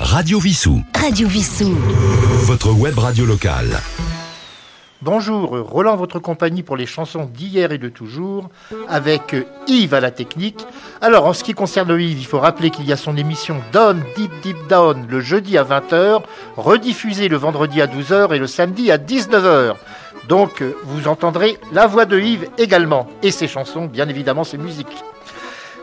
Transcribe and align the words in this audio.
Radio 0.00 0.40
Vissou. 0.40 0.82
Radio 0.98 1.28
Vissou. 1.28 1.76
Votre 2.46 2.72
web 2.72 2.98
radio 2.98 3.24
locale. 3.24 3.80
Bonjour, 5.02 5.50
Roland, 5.50 5.94
votre 5.96 6.18
compagnie 6.18 6.62
pour 6.62 6.76
les 6.76 6.86
chansons 6.86 7.26
d'hier 7.26 7.70
et 7.70 7.78
de 7.78 7.88
toujours, 7.88 8.48
avec 8.88 9.36
Yves 9.68 9.94
à 9.94 10.00
la 10.00 10.10
technique. 10.10 10.66
Alors, 11.00 11.26
en 11.26 11.32
ce 11.32 11.44
qui 11.44 11.54
concerne 11.54 11.90
Yves, 11.90 12.18
il 12.18 12.26
faut 12.26 12.40
rappeler 12.40 12.70
qu'il 12.70 12.86
y 12.86 12.92
a 12.92 12.96
son 12.96 13.16
émission 13.16 13.60
Down 13.72 14.02
Deep 14.16 14.32
Deep 14.42 14.66
Down 14.68 15.06
le 15.08 15.20
jeudi 15.20 15.56
à 15.58 15.64
20h, 15.64 16.22
rediffusée 16.56 17.28
le 17.28 17.36
vendredi 17.36 17.80
à 17.80 17.86
12h 17.86 18.34
et 18.34 18.38
le 18.38 18.46
samedi 18.46 18.90
à 18.90 18.98
19h. 18.98 19.74
Donc, 20.28 20.62
vous 20.84 21.06
entendrez 21.06 21.58
la 21.72 21.86
voix 21.86 22.06
de 22.06 22.18
Yves 22.18 22.48
également, 22.58 23.06
et 23.22 23.30
ses 23.30 23.46
chansons, 23.46 23.86
bien 23.86 24.08
évidemment, 24.08 24.44
ses 24.44 24.58
musiques. 24.58 25.04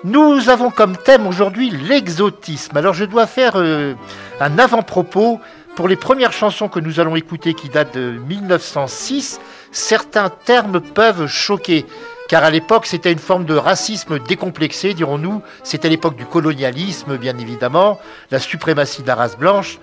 Nous 0.04 0.50
avons 0.50 0.72
comme 0.72 0.98
thème 0.98 1.28
aujourd'hui 1.28 1.70
l'exotisme. 1.70 2.76
Alors, 2.76 2.96
je 2.96 3.06
dois 3.06 3.28
faire 3.28 3.54
euh, 3.56 3.94
un 4.40 4.58
avant-propos 4.58 5.40
pour 5.76 5.88
les 5.88 5.96
premières 5.96 6.34
chansons 6.34 6.70
que 6.70 6.80
nous 6.80 7.00
allons 7.00 7.16
écouter 7.16 7.54
qui 7.54 7.70
datent 7.70 7.96
de 7.96 8.20
1906, 8.28 9.40
certains 9.72 10.30
termes 10.30 10.82
peuvent 10.82 11.28
choquer. 11.28 11.86
Car 12.30 12.44
à 12.44 12.50
l'époque, 12.50 12.88
c'était 12.88 13.12
une 13.12 13.20
forme 13.20 13.46
de 13.46 13.54
racisme 13.54 14.18
décomplexé, 14.20 14.96
dirons-nous. 14.96 15.44
C'était 15.64 15.90
l'époque 15.90 16.16
du 16.16 16.26
colonialisme, 16.26 17.18
bien 17.18 17.38
évidemment, 17.38 18.00
la 18.32 18.40
suprématie 18.40 19.04
de 19.04 19.08
la 19.08 19.16
race 19.16 19.38
blanche. 19.38 19.78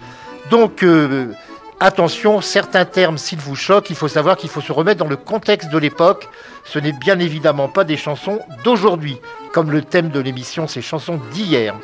Donc, 0.51 0.83
euh, 0.83 1.33
attention, 1.81 2.41
certains 2.41 2.85
termes, 2.85 3.19
s'ils 3.19 3.39
vous 3.39 3.57
choquent, 3.57 3.91
il 3.91 3.97
faut 3.97 4.09
savoir 4.09 4.37
qu'il 4.37 4.51
faut 4.51 4.61
se 4.61 4.73
remettre 4.73 4.99
dans 4.99 5.09
le 5.09 5.17
contexte 5.17 5.71
de 5.71 5.79
l'époque. 5.79 6.29
Ce 6.65 6.79
n'est 6.79 6.93
bien 6.93 7.19
évidemment 7.19 7.69
pas 7.69 7.85
des 7.85 7.97
chansons 7.97 8.41
d'aujourd'hui, 8.65 9.19
comme 9.53 9.71
le 9.71 9.83
thème 9.83 10.11
de 10.11 10.21
l'émission, 10.21 10.67
ces 10.67 10.83
chansons 10.83 11.21
d'hier. 11.33 11.75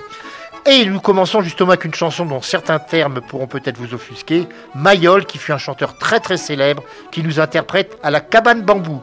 Et 0.67 0.87
nous 0.87 1.01
commençons 1.01 1.43
justement 1.43 1.71
avec 1.71 1.85
une 1.85 1.95
chanson 1.95 2.25
dont 2.25 2.41
certains 2.41 2.79
termes 2.79 3.21
pourront 3.21 3.47
peut-être 3.47 3.77
vous 3.77 3.93
offusquer, 3.93 4.49
Mayol, 4.75 5.27
qui 5.27 5.37
fut 5.39 5.53
un 5.53 5.59
chanteur 5.59 5.99
très 5.99 6.21
très 6.21 6.39
célèbre, 6.39 6.83
qui 7.11 7.23
nous 7.23 7.39
interprète 7.39 7.99
à 8.03 8.11
la 8.11 8.21
cabane 8.21 8.63
bambou. 8.63 9.03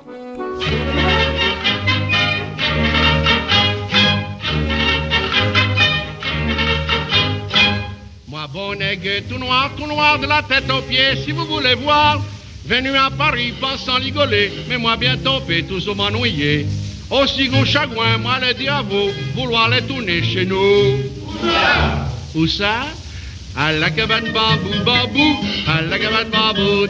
Tout 9.29 9.37
noir, 9.37 9.71
tout 9.77 9.87
noir 9.87 10.19
de 10.19 10.27
la 10.27 10.43
tête 10.43 10.69
aux 10.69 10.81
pieds, 10.81 11.15
si 11.23 11.31
vous 11.31 11.45
voulez 11.45 11.75
voir, 11.75 12.21
venu 12.65 12.93
à 12.97 13.09
Paris 13.09 13.53
pensant 13.61 13.97
ligoler, 13.97 14.51
mais 14.67 14.77
moi 14.77 14.97
bien 14.97 15.15
tous 15.15 15.87
au 15.87 15.95
m'ennuyer. 15.95 16.65
Aussi 17.09 17.47
gros 17.47 17.63
chagrin, 17.63 18.17
moi 18.17 18.39
le 18.41 18.53
vous, 18.83 19.13
vouloir 19.33 19.69
les 19.69 19.81
tourner 19.83 20.21
chez 20.21 20.45
nous. 20.45 20.97
Où 22.35 22.47
ça? 22.47 22.87
À 23.55 23.71
la 23.71 23.91
cabane 23.91 24.29
bambou 24.33 24.83
bambou, 24.83 25.39
à 25.67 25.81
la 25.83 25.97
cabane 25.97 26.29
bambou, 26.29 26.87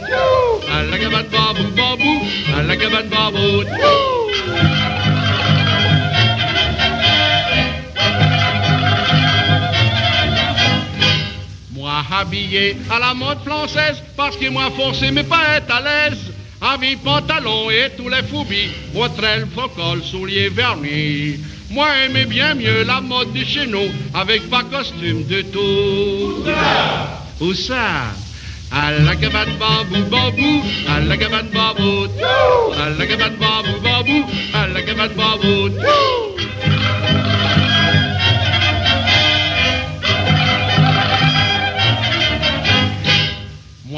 à 0.74 0.84
la 0.84 0.98
cabane 0.98 1.28
bambou 1.32 1.70
bambou, 1.76 2.26
à 2.58 2.64
la 2.64 2.78
cabane 2.78 3.10
bambou. 3.10 4.91
Habillé 12.10 12.78
à 12.90 13.00
la 13.00 13.14
mode 13.14 13.40
française, 13.46 14.02
parce 14.18 14.36
que 14.38 14.50
moi 14.50 14.70
forcé 14.76 15.12
mais 15.12 15.24
pas 15.24 15.58
être 15.58 15.74
à 15.74 15.82
l'aise. 15.82 16.20
Avis 16.62 16.96
pantalon 16.96 17.72
et 17.72 17.90
tous 17.98 18.08
les 18.08 18.22
foubilles, 18.24 18.70
le 18.94 19.46
faux 19.48 20.02
souliers 20.04 20.50
vernis. 20.50 21.40
Moi 21.72 21.88
aimais 22.06 22.26
bien 22.26 22.54
mieux 22.54 22.84
la 22.84 23.02
mode 23.02 23.34
de 23.34 23.44
chez 23.44 23.66
nous, 23.66 23.90
avec 24.14 24.50
pas 24.50 24.64
costume 24.64 25.26
de 25.26 25.42
tout. 25.42 26.44
Où 27.40 27.54
ça? 27.54 28.14
À 28.72 28.92
la 28.92 29.16
cabane 29.16 29.58
bambou 29.58 30.04
bambou, 30.10 30.64
à 30.88 31.00
la 31.00 31.18
cabane 31.18 31.50
bambou, 31.52 32.08
à 32.80 32.90
la 32.90 33.06
cabane 33.08 33.36
bambou 33.36 33.80
bambou, 33.82 34.26
à 34.54 34.68
la 34.68 34.82
cabane 34.82 35.14
bambou. 35.14 35.70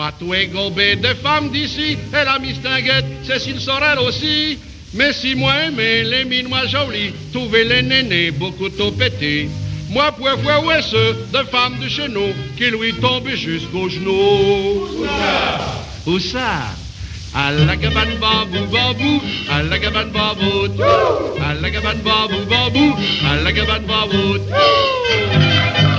Moi, 0.04 0.12
tout 0.20 0.34
est 0.34 0.48
gobé 0.48 0.98
de 0.98 1.14
femmes 1.14 1.50
d'ici, 1.50 1.98
et 2.12 2.26
la 2.26 2.38
mistinguette, 2.38 3.06
Cécile 3.24 3.62
Sorel 3.62 4.00
aussi. 4.00 4.60
Mais 4.94 5.14
si 5.14 5.34
moi 5.34 5.54
aimais 5.64 6.04
les 6.04 6.26
minois 6.26 6.68
jolis, 6.68 7.14
trouver 7.32 7.64
les 7.64 7.82
nénés 7.82 8.32
beaucoup 8.32 8.68
trop 8.68 8.92
pétés. 8.92 9.48
Moi, 9.90 10.12
pour 10.12 10.28
voir 10.40 10.62
où 10.66 10.72
est 10.72 10.82
ce 10.82 11.14
de 11.32 11.44
femmes 11.50 11.78
de 11.82 11.88
chez 11.88 12.10
nous 12.10 12.34
qui 12.58 12.66
lui 12.66 12.94
tombent 12.96 13.30
jusqu'aux 13.30 13.88
genoux? 13.88 14.90
Où 16.06 16.20
ça? 16.20 16.74
À 17.34 17.54
la 17.54 17.78
cabane 17.78 18.18
babou 18.20 18.66
babou, 18.66 19.22
à 19.50 19.64
la 19.64 19.80
cabane 19.80 20.10
babou, 20.10 20.84
à 21.42 21.54
la 21.62 21.72
cabane 21.72 22.00
babou 22.00 22.44
babou, 22.50 22.94
à 23.26 23.42
la 23.42 23.54
cabane 23.54 23.86
babou. 23.86 25.93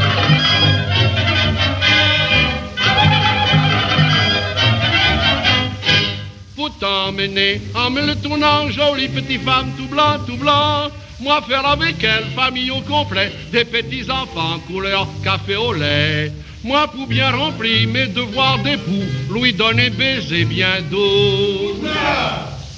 T'emmener 6.84 7.62
en 7.74 7.90
me 7.90 8.02
le 8.06 8.14
tournant, 8.16 8.70
jolie 8.70 9.08
petite 9.08 9.42
femme 9.42 9.72
tout 9.78 9.86
blanc, 9.86 10.18
tout 10.26 10.36
blanc. 10.36 10.90
Moi 11.20 11.40
faire 11.48 11.66
avec 11.66 11.96
elle, 12.04 12.26
famille 12.36 12.70
au 12.70 12.82
complet, 12.82 13.32
des 13.52 13.64
petits 13.64 14.10
enfants 14.10 14.58
couleur 14.66 15.08
café 15.22 15.56
au 15.56 15.72
lait. 15.72 16.30
Moi 16.62 16.86
pour 16.88 17.06
bien 17.06 17.30
remplir 17.30 17.88
mes 17.88 18.08
devoirs 18.08 18.58
d'époux, 18.58 19.06
lui 19.32 19.54
donner 19.54 19.88
baiser 19.88 20.44
bien 20.44 20.82
d'eau. 20.90 21.80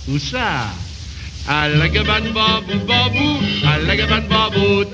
Où 0.08 0.18
ça? 0.18 0.68
À 1.48 1.68
la 1.68 1.88
cabane 1.88 2.30
babou 2.38 2.78
babou, 2.86 3.30
à 3.72 3.78
la 3.86 3.96
cabane 3.96 4.26
babou, 4.28 4.84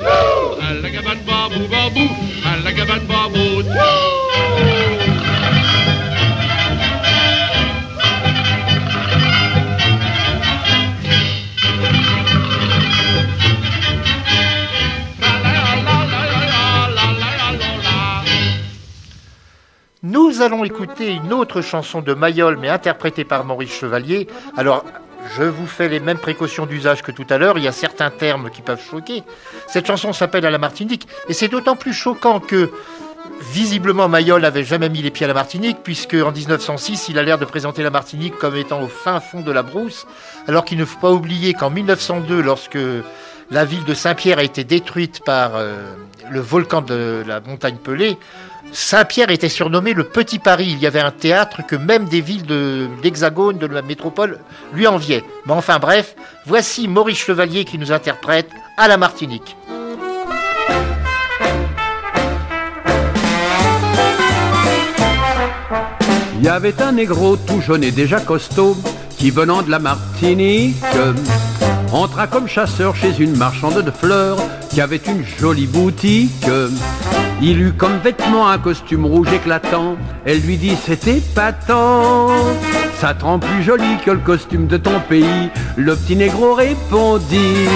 à 0.66 0.74
la 0.82 0.90
cabane 0.90 1.22
babou 1.26 1.64
babou, 1.74 2.08
à 2.50 2.64
la 2.64 2.72
cabane 2.72 3.06
babou. 3.06 5.01
Nous 20.04 20.42
allons 20.42 20.64
écouter 20.64 21.12
une 21.12 21.32
autre 21.32 21.60
chanson 21.60 22.00
de 22.00 22.12
Mayol, 22.12 22.56
mais 22.56 22.68
interprétée 22.68 23.22
par 23.22 23.44
Maurice 23.44 23.72
Chevalier. 23.72 24.26
Alors, 24.56 24.84
je 25.36 25.44
vous 25.44 25.68
fais 25.68 25.88
les 25.88 26.00
mêmes 26.00 26.18
précautions 26.18 26.66
d'usage 26.66 27.02
que 27.02 27.12
tout 27.12 27.26
à 27.30 27.38
l'heure. 27.38 27.56
Il 27.56 27.62
y 27.62 27.68
a 27.68 27.72
certains 27.72 28.10
termes 28.10 28.50
qui 28.50 28.62
peuvent 28.62 28.82
choquer. 28.82 29.22
Cette 29.68 29.86
chanson 29.86 30.12
s'appelle 30.12 30.44
À 30.44 30.50
la 30.50 30.58
Martinique, 30.58 31.06
et 31.28 31.32
c'est 31.34 31.46
d'autant 31.46 31.76
plus 31.76 31.92
choquant 31.92 32.40
que 32.40 32.72
visiblement 33.52 34.08
Mayol 34.08 34.42
n'avait 34.42 34.64
jamais 34.64 34.88
mis 34.88 35.02
les 35.02 35.12
pieds 35.12 35.24
à 35.24 35.28
la 35.28 35.34
Martinique, 35.34 35.78
puisque 35.84 36.14
en 36.14 36.32
1906, 36.32 37.08
il 37.08 37.16
a 37.16 37.22
l'air 37.22 37.38
de 37.38 37.44
présenter 37.44 37.84
la 37.84 37.90
Martinique 37.90 38.36
comme 38.38 38.56
étant 38.56 38.82
au 38.82 38.88
fin 38.88 39.20
fond 39.20 39.40
de 39.40 39.52
la 39.52 39.62
brousse, 39.62 40.08
alors 40.48 40.64
qu'il 40.64 40.78
ne 40.78 40.84
faut 40.84 40.98
pas 40.98 41.12
oublier 41.12 41.54
qu'en 41.54 41.70
1902, 41.70 42.42
lorsque 42.42 42.78
la 43.52 43.64
ville 43.66 43.84
de 43.84 43.94
Saint-Pierre 43.94 44.38
a 44.38 44.42
été 44.42 44.64
détruite 44.64 45.20
par 45.24 45.52
euh, 45.54 45.94
le 46.30 46.40
volcan 46.40 46.80
de 46.80 47.22
la 47.26 47.40
montagne 47.40 47.76
Pelée, 47.76 48.16
Saint-Pierre 48.72 49.30
était 49.30 49.50
surnommé 49.50 49.92
le 49.92 50.04
Petit 50.04 50.38
Paris. 50.38 50.68
Il 50.70 50.78
y 50.78 50.86
avait 50.86 51.00
un 51.00 51.10
théâtre 51.10 51.60
que 51.66 51.76
même 51.76 52.06
des 52.06 52.22
villes 52.22 52.46
de 52.46 52.88
l'Hexagone, 53.02 53.58
de 53.58 53.66
la 53.66 53.82
métropole, 53.82 54.38
lui 54.72 54.86
enviaient. 54.86 55.22
Mais 55.44 55.52
enfin 55.52 55.78
bref, 55.78 56.16
voici 56.46 56.88
Maurice 56.88 57.18
Chevalier 57.18 57.66
qui 57.66 57.76
nous 57.76 57.92
interprète 57.92 58.48
à 58.78 58.88
la 58.88 58.96
Martinique. 58.96 59.56
Il 66.38 66.46
y 66.46 66.48
avait 66.48 66.80
un 66.80 66.92
négro 66.92 67.36
tout 67.36 67.60
jaune 67.60 67.84
et 67.84 67.92
déjà 67.92 68.18
costaud 68.18 68.76
qui 69.18 69.30
venant 69.30 69.62
de 69.62 69.70
la 69.70 69.78
Martinique 69.78 70.82
entra 71.92 72.26
comme 72.26 72.48
chasseur 72.48 72.96
chez 72.96 73.18
une 73.18 73.36
marchande 73.36 73.82
de 73.82 73.90
fleurs 73.90 74.38
qui 74.70 74.80
avait 74.80 75.00
une 75.06 75.24
jolie 75.24 75.66
boutique. 75.66 76.46
Il 77.40 77.60
eut 77.60 77.72
comme 77.72 77.98
vêtement 77.98 78.48
un 78.48 78.58
costume 78.58 79.04
rouge 79.04 79.32
éclatant. 79.32 79.96
Elle 80.24 80.40
lui 80.40 80.56
dit 80.56 80.76
c'était 80.84 81.20
patent. 81.34 82.30
Ça 83.00 83.14
te 83.14 83.24
rend 83.24 83.38
plus 83.38 83.62
joli 83.62 83.98
que 84.04 84.12
le 84.12 84.18
costume 84.18 84.66
de 84.68 84.76
ton 84.76 85.00
pays. 85.08 85.50
Le 85.76 85.96
petit 85.96 86.16
négro 86.16 86.54
répondit 86.54 87.66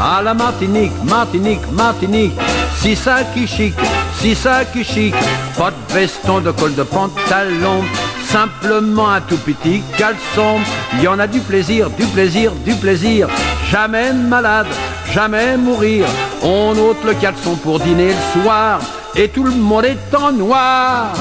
À 0.00 0.22
la 0.22 0.32
Martinique, 0.32 0.92
Martinique, 1.04 1.72
Martinique. 1.72 2.38
Si 2.76 2.94
ça 2.94 3.24
qui 3.34 3.46
chic, 3.46 3.74
si 4.20 4.34
ça 4.34 4.64
qui 4.64 4.84
chic. 4.84 5.14
Pas 5.56 5.72
de 5.72 5.94
veston, 5.94 6.40
de 6.40 6.52
col 6.52 6.74
de 6.74 6.84
pantalon. 6.84 7.82
Simplement 8.30 9.08
un 9.08 9.22
tout 9.22 9.38
petit 9.38 9.82
caleçon. 9.96 10.58
Il 10.94 11.02
y 11.02 11.08
en 11.08 11.18
a 11.18 11.26
du 11.26 11.40
plaisir, 11.40 11.88
du 11.88 12.04
plaisir, 12.04 12.52
du 12.64 12.74
plaisir. 12.74 13.26
Jamais 13.70 14.12
malade, 14.12 14.66
jamais 15.12 15.56
mourir. 15.56 16.04
On 16.42 16.76
ôte 16.78 17.02
le 17.06 17.14
caleçon 17.14 17.56
pour 17.56 17.80
dîner 17.80 18.08
le 18.08 18.42
soir 18.42 18.80
et 19.16 19.28
tout 19.28 19.44
le 19.44 19.50
monde 19.52 19.86
est 19.86 20.14
en 20.14 20.32
noir. 20.32 21.14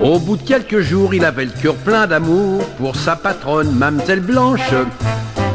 Au 0.00 0.20
bout 0.20 0.36
de 0.36 0.42
quelques 0.42 0.80
jours, 0.80 1.12
il 1.12 1.24
avait 1.24 1.46
le 1.46 1.50
cœur 1.60 1.74
plein 1.74 2.06
d'amour 2.06 2.64
pour 2.78 2.94
sa 2.94 3.16
patronne, 3.16 3.72
Mamselle 3.72 4.20
Blanche. 4.20 4.72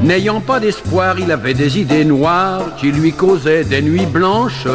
N'ayant 0.02 0.42
pas 0.42 0.60
d'espoir, 0.60 1.18
il 1.18 1.31
avait 1.31 1.54
des 1.54 1.80
idées 1.80 2.04
noires 2.04 2.75
qui 2.78 2.92
lui 2.92 3.14
causaient 3.14 3.64
des 3.64 3.81
nuits 3.81 4.06
blanches. 4.06 4.68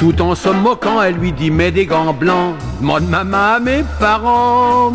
Tout 0.00 0.22
en 0.22 0.34
se 0.34 0.48
moquant, 0.48 1.02
elle 1.02 1.16
lui 1.16 1.30
dit 1.30 1.50
Mets 1.50 1.70
des 1.70 1.84
gants 1.84 2.14
blancs, 2.14 2.54
demande 2.80 3.06
maman 3.06 3.56
à 3.56 3.60
mes 3.60 3.84
parents. 3.98 4.94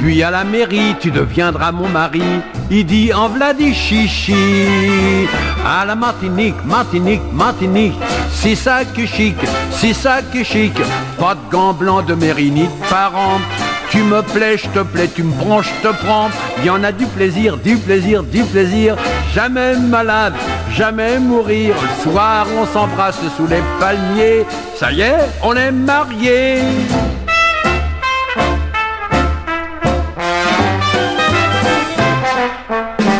Puis 0.00 0.22
à 0.22 0.30
la 0.30 0.42
mairie, 0.42 0.96
tu 0.98 1.10
deviendras 1.10 1.70
mon 1.70 1.86
mari. 1.86 2.22
Il 2.70 2.86
dit 2.86 3.12
en 3.12 3.28
Vladi 3.28 3.74
chichi. 3.74 5.28
À 5.66 5.84
la 5.84 5.94
Martinique, 5.94 6.54
Martinique, 6.64 7.20
Martinique. 7.30 7.92
C'est 8.30 8.54
ça 8.54 8.86
qui 8.86 9.06
chic, 9.06 9.36
c'est 9.70 9.92
ça 9.92 10.22
qui 10.22 10.42
chic. 10.46 10.72
Pas 11.18 11.34
de 11.34 11.50
gants 11.50 11.74
blancs 11.74 12.06
de 12.06 12.14
mairie 12.14 12.50
ni 12.50 12.62
de 12.62 12.88
parents. 12.88 13.38
Tu 13.92 14.02
me 14.02 14.22
plais, 14.22 14.56
je 14.56 14.66
te 14.70 14.78
plais, 14.78 15.06
tu 15.06 15.22
me 15.22 15.34
prends, 15.34 15.60
je 15.60 15.68
te 15.82 15.88
prends. 16.02 16.30
Il 16.60 16.64
y 16.64 16.70
en 16.70 16.82
a 16.82 16.92
du 16.92 17.04
plaisir, 17.04 17.58
du 17.58 17.76
plaisir, 17.76 18.22
du 18.22 18.42
plaisir. 18.42 18.96
Jamais 19.34 19.76
malade, 19.76 20.32
jamais 20.70 21.18
mourir. 21.18 21.74
Le 21.74 22.02
soir, 22.02 22.46
on 22.58 22.64
s'embrasse 22.64 23.20
sous 23.36 23.46
les 23.46 23.60
palmiers. 23.78 24.46
Ça 24.76 24.92
y 24.92 25.02
est, 25.02 25.28
on 25.42 25.54
est 25.56 25.70
mariés. 25.70 26.62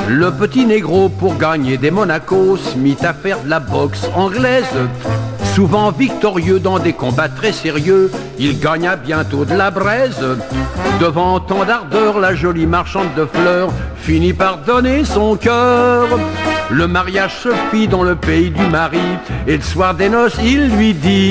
Le 0.09 0.31
petit 0.31 0.65
négro, 0.65 1.11
pour 1.11 1.37
gagner 1.37 1.77
des 1.77 1.91
Monacos, 1.91 2.77
mit 2.79 2.97
à 3.03 3.13
faire 3.13 3.41
de 3.41 3.51
la 3.51 3.61
boxe 3.61 4.09
anglaise. 4.15 4.65
Souvent 5.55 5.91
victorieux 5.91 6.59
dans 6.59 6.79
des 6.79 6.95
combats 6.95 7.29
très 7.29 7.53
sérieux, 7.53 8.11
il 8.39 8.59
gagna 8.59 8.97
bientôt 8.97 9.45
de 9.45 9.55
la 9.55 9.71
braise. 9.71 10.25
Devant 10.99 11.41
tant 11.41 11.67
d'ardeur, 11.67 12.19
la 12.19 12.35
jolie 12.35 12.67
marchande 12.67 13.13
de 13.15 13.27
fleurs 13.27 13.71
finit 13.97 14.33
par 14.33 14.59
donner 14.59 15.05
son 15.05 15.37
cœur. 15.37 16.09
Le 16.73 16.89
mariage 16.89 17.35
se 17.43 17.51
fit 17.71 17.87
dans 17.87 18.03
le 18.03 18.17
pays 18.17 18.51
du 18.51 18.63
mari, 18.63 18.99
et 19.47 19.59
le 19.59 19.63
soir 19.63 19.95
des 19.95 20.09
noces, 20.09 20.39
il 20.43 20.75
lui 20.75 20.95
dit 20.95 21.31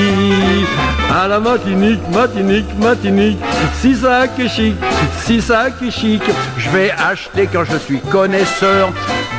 À 1.11 1.27
la 1.27 1.39
matinique, 1.39 1.99
matinique, 2.13 2.77
matinique, 2.79 3.39
si 3.79 3.95
ça 3.95 4.27
qui 4.27 4.47
chic, 4.47 4.75
si 5.23 5.41
ça 5.41 5.71
qui 5.71 5.89
chic, 5.89 6.21
je 6.57 6.69
vais 6.69 6.91
acheter 6.91 7.49
quand 7.51 7.63
je 7.63 7.77
suis 7.77 7.99
connaisseur 8.01 8.91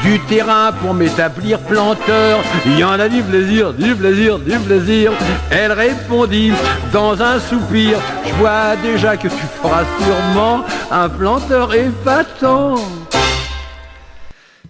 du 0.03 0.19
terrain 0.21 0.73
pour 0.83 0.93
m'établir 0.93 1.61
planteur. 1.61 2.41
Il 2.67 2.81
y 2.81 2.85
en 2.85 2.99
a 2.99 3.09
du 3.09 3.23
plaisir, 3.23 3.73
du 3.73 3.95
plaisir, 3.95 4.41
du 4.41 4.59
plaisir. 4.59 5.13
Elle 5.53 5.71
répondit 5.71 6.53
dans 6.93 7.23
un 7.23 7.39
soupir, 7.39 7.97
je 8.27 8.35
vois 8.35 8.75
déjà 8.83 9.17
que 9.17 9.29
tu 9.29 9.45
feras 9.63 9.85
sûrement 10.01 10.65
un 10.91 11.09
planteur 11.09 11.73
épatant. 11.73 12.75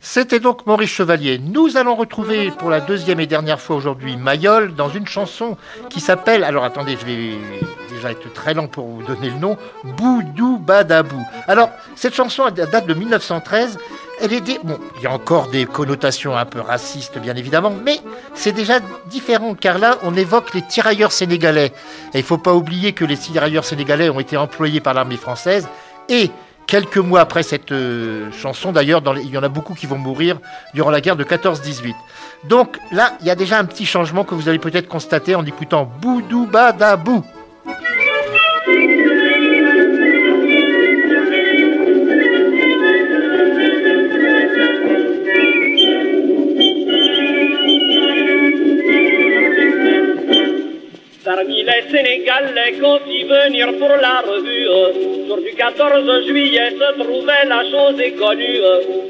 C'était 0.05 0.41
donc 0.41 0.67
Maurice 0.67 0.91
Chevalier. 0.91 1.39
Nous 1.39 1.77
allons 1.77 1.95
retrouver 1.95 2.51
pour 2.51 2.71
la 2.71 2.81
deuxième 2.81 3.21
et 3.21 3.29
dernière 3.29 3.61
fois 3.61 3.77
aujourd'hui 3.77 4.17
Mayol 4.17 4.75
dans 4.75 4.89
une 4.89 5.07
chanson 5.07 5.57
qui 5.91 6.01
s'appelle, 6.01 6.43
alors 6.43 6.65
attendez, 6.65 6.99
je 7.01 7.07
vais 7.07 7.31
déjà 7.89 8.11
être 8.11 8.33
très 8.33 8.53
lent 8.53 8.67
pour 8.67 8.85
vous 8.85 9.05
donner 9.05 9.31
le 9.31 9.37
nom, 9.37 9.57
Boudou 9.85 10.59
Badabou. 10.59 11.25
Alors, 11.47 11.71
cette 11.95 12.17
chanson 12.17 12.51
date 12.51 12.85
de 12.85 12.95
1913. 12.95 13.79
Elle 14.21 14.33
est. 14.33 14.65
Bon, 14.65 14.79
il 14.97 15.03
y 15.03 15.07
a 15.07 15.13
encore 15.13 15.49
des 15.49 15.67
connotations 15.67 16.37
un 16.37 16.45
peu 16.45 16.61
racistes, 16.61 17.19
bien 17.19 17.35
évidemment, 17.35 17.73
mais 17.85 18.01
c'est 18.35 18.53
déjà 18.53 18.81
différent, 19.07 19.55
car 19.55 19.79
là, 19.79 19.99
on 20.03 20.15
évoque 20.17 20.53
les 20.53 20.63
tirailleurs 20.63 21.13
sénégalais. 21.13 21.73
Et 22.13 22.19
il 22.19 22.23
ne 22.23 22.27
faut 22.27 22.39
pas 22.39 22.55
oublier 22.55 22.93
que 22.93 23.05
les 23.05 23.17
tirailleurs 23.17 23.65
sénégalais 23.65 24.11
ont 24.11 24.21
été 24.21 24.37
employés 24.37 24.81
par 24.81 24.95
l'armée 24.95 25.17
française 25.17 25.67
et 26.09 26.31
Quelques 26.73 26.97
mois 26.97 27.21
après 27.21 27.43
cette 27.43 27.71
euh, 27.71 28.33
chanson, 28.33 28.73
d'ailleurs, 28.73 29.03
il 29.23 29.29
y 29.29 29.37
en 29.37 29.43
a 29.43 29.51
beaucoup 29.51 29.75
qui 29.75 29.85
vont 29.85 29.99
mourir 29.99 30.39
durant 30.73 30.89
la 30.89 31.03
guerre 31.03 31.17
de 31.17 31.23
14-18. 31.23 31.93
Donc 32.45 32.79
là, 32.91 33.13
il 33.21 33.27
y 33.27 33.31
a 33.31 33.35
déjà 33.35 33.59
un 33.59 33.67
petit 33.67 33.85
changement 33.85 34.25
que 34.25 34.35
vous 34.35 34.49
allez 34.49 34.59
peut-être 34.59 34.89
constater 34.89 35.35
en 35.35 35.45
écoutant 35.45 35.85
Boudou 36.01 36.47
Badabou. 36.47 37.23
Les 51.83 51.91
Sénégalais 51.91 52.79
qu'on 52.81 52.99
fit 53.01 53.25
venir 53.25 53.69
pour 53.79 53.89
la 53.89 54.21
revue, 54.21 54.67
jour 55.27 55.39
du 55.39 55.53
14 55.55 56.27
juillet 56.27 56.71
se 56.71 57.03
trouvait 57.03 57.45
la 57.47 57.63
chose 57.71 58.01
connue. 58.19 58.61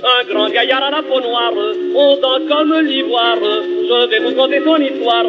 Un 0.04 0.32
grand 0.32 0.48
gaillard 0.48 0.84
à 0.84 0.90
la 0.90 1.02
peau 1.02 1.20
noire, 1.20 1.52
fondant 1.92 2.46
comme 2.48 2.80
l'ivoire. 2.86 3.36
Je 3.40 4.08
vais 4.08 4.18
vous 4.20 4.34
conter 4.34 4.60
son 4.64 4.76
histoire 4.76 5.24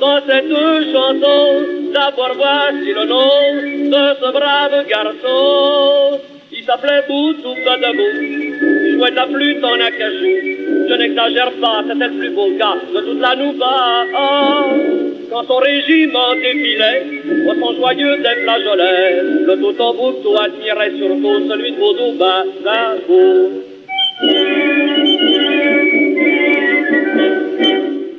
dans 0.00 0.20
cette 0.26 0.92
chanson. 0.92 1.62
D'abord 1.92 2.34
voici 2.36 2.92
le 2.92 3.04
nom 3.04 3.90
de 3.90 4.14
ce 4.20 4.32
brave 4.32 4.86
garçon. 4.88 6.37
S'appelait 6.68 7.00
Boutou 7.08 7.54
Badabou. 7.64 8.02
Il 8.20 8.98
jouait 8.98 9.10
de 9.10 9.16
la 9.16 9.26
flûte 9.26 9.64
en 9.64 9.80
acajou. 9.80 10.34
Je 10.86 10.94
n'exagère 10.98 11.52
pas, 11.62 11.82
c'était 11.88 12.08
le 12.08 12.18
plus 12.18 12.28
beau 12.28 12.50
gars 12.58 12.76
de 12.94 13.00
toute 13.00 13.20
la 13.22 13.34
Nouba. 13.36 14.04
Quand 15.30 15.44
son 15.46 15.56
régiment 15.56 16.34
défilait, 16.34 17.06
au 17.48 17.54
son 17.54 17.74
joyeux 17.74 18.18
des 18.18 18.42
flageolets, 18.42 19.22
le 19.46 19.56
tout 19.56 19.72
Tombouctou 19.72 20.36
admirait 20.36 20.92
surtout 20.98 21.48
celui 21.48 21.72
de 21.72 21.76
Boudou 21.78 22.18
Badabou. 22.18 23.62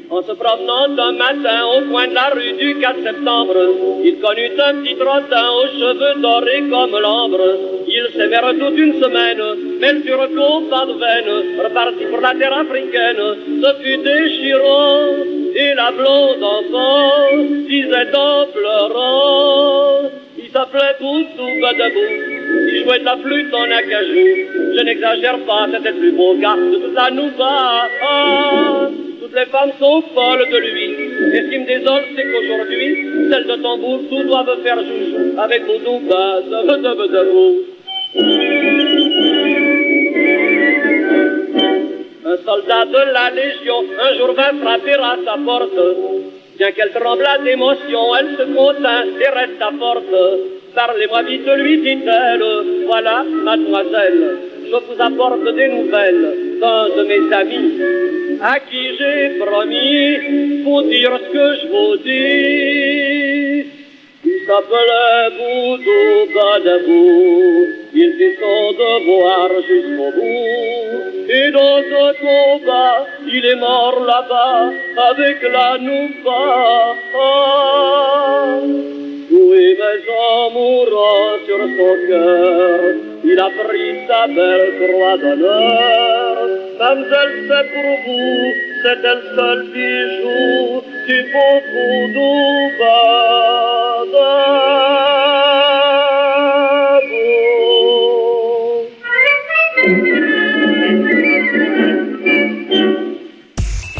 En 0.09 0.23
se 0.23 0.31
promenant 0.31 0.97
un 0.97 1.11
matin 1.11 1.65
au 1.77 1.91
coin 1.91 2.07
de 2.07 2.15
la 2.15 2.29
rue 2.33 2.53
du 2.53 2.79
4 2.79 3.03
septembre, 3.03 3.55
il 4.03 4.19
connut 4.19 4.59
un 4.59 4.73
petit 4.81 4.95
trottin 4.95 5.49
aux 5.51 5.67
cheveux 5.67 6.19
dorés 6.19 6.63
comme 6.67 6.99
l'ambre. 6.99 7.78
Ils 7.91 8.07
s'aimèrent 8.15 8.53
toute 8.59 8.77
une 8.77 9.01
semaine, 9.01 9.41
mais 9.81 9.93
le 9.93 10.01
turco 10.01 10.61
pas 10.69 10.85
de 10.85 10.93
veine, 10.93 11.63
reparti 11.63 12.05
pour 12.05 12.21
la 12.21 12.35
terre 12.35 12.55
africaine, 12.55 13.17
ce 13.63 13.83
fut 13.83 13.97
déchirant. 13.97 14.99
Et 15.55 15.73
la 15.73 15.91
blonde 15.91 16.43
enfant 16.43 17.35
disait 17.67 18.15
en 18.15 18.45
pleurant, 18.53 20.09
il 20.37 20.49
s'appelait 20.51 20.97
Boutou 21.01 21.47
Badabou, 21.61 22.07
il 22.71 22.83
jouait 22.83 22.99
de 22.99 23.05
la 23.05 23.17
flûte 23.17 23.53
en 23.55 23.63
acajou. 23.63 24.27
Je 24.77 24.83
n'exagère 24.83 25.39
pas, 25.39 25.67
c'était 25.73 25.91
le 25.91 25.97
plus 25.97 26.11
beau 26.11 26.35
gars 26.35 26.55
de 26.55 26.75
toute 26.75 26.93
la 26.93 27.09
Nouba. 27.09 27.89
Toutes 29.19 29.35
les 29.35 29.45
femmes 29.45 29.71
sont 29.79 30.03
folles 30.13 30.47
de 30.51 30.57
lui. 30.57 30.89
Et 31.33 31.41
ce 31.41 31.49
qui 31.49 31.59
me 31.59 31.65
désole, 31.65 32.03
c'est 32.15 32.23
qu'aujourd'hui, 32.23 33.07
celles 33.31 33.47
de 33.47 33.55
Tombouctou 33.63 34.23
doivent 34.23 34.57
faire 34.61 34.77
joujou 34.77 35.39
avec 35.39 35.65
Boudou 35.65 35.99
Badabou. 36.07 37.78
Un 38.15 38.23
soldat 42.43 42.85
de 42.85 43.01
la 43.13 43.29
Légion 43.29 43.85
un 44.01 44.11
jour 44.17 44.33
vint 44.33 44.57
frapper 44.61 44.93
à 44.93 45.17
sa 45.25 45.35
porte. 45.45 45.81
Bien 46.57 46.71
qu'elle 46.71 46.91
tremblât 46.91 47.37
d'émotion, 47.43 48.15
elle 48.19 48.35
se 48.37 48.43
contint 48.55 49.05
et 49.21 49.29
resta 49.29 49.69
forte. 49.77 50.15
Parlez-moi 50.73 51.21
vite, 51.23 51.47
lui 51.57 51.77
dit-elle. 51.81 52.43
Voilà, 52.87 53.23
mademoiselle, 53.23 54.37
je 54.65 54.71
vous 54.71 54.99
apporte 54.99 55.43
des 55.55 55.67
nouvelles 55.67 56.57
d'un 56.59 56.89
de 56.89 57.03
mes 57.03 57.23
amis 57.35 57.81
à 58.41 58.59
qui 58.59 58.97
j'ai 58.97 59.37
promis, 59.39 60.63
faut 60.63 60.81
dire 60.83 61.19
ce 61.25 61.29
que 61.31 61.55
je 61.61 61.67
vous 61.67 61.97
dis. 61.97 63.65
Il 64.23 64.39
s'appelait 64.47 65.29
Boudou 65.37 66.33
Badabou, 66.33 67.67
il 67.93 68.13
fit 68.17 68.35
son 68.39 68.71
devoir 68.73 69.49
jusqu'au 69.67 70.11
bout. 70.15 71.09
Et 71.31 71.51
dans 71.51 71.77
ce 71.91 72.19
combat, 72.21 73.05
il 73.27 73.45
est 73.45 73.55
mort 73.55 73.99
là-bas 74.05 74.71
avec 75.11 75.41
la 75.43 75.77
Nouba. 75.77 76.95
Oui, 79.31 79.77
mais 79.79 80.01
en 80.11 80.49
mourant 80.51 81.37
sur 81.45 81.59
son 81.59 81.95
cœur, 82.07 82.79
il 83.23 83.39
a 83.39 83.49
pris 83.49 84.07
sa 84.07 84.27
belle 84.27 84.73
croix 84.79 85.17
d'honneur. 85.17 86.47
Mademoiselle, 86.79 87.35
c'est 87.47 87.67
pour 87.73 87.91
vous, 88.05 88.53
c'était 88.83 89.15
le 89.15 89.21
seul 89.35 89.59
bijou 89.73 90.81
du 91.05 91.19
beau 91.31 91.55
Boudou 91.71 92.69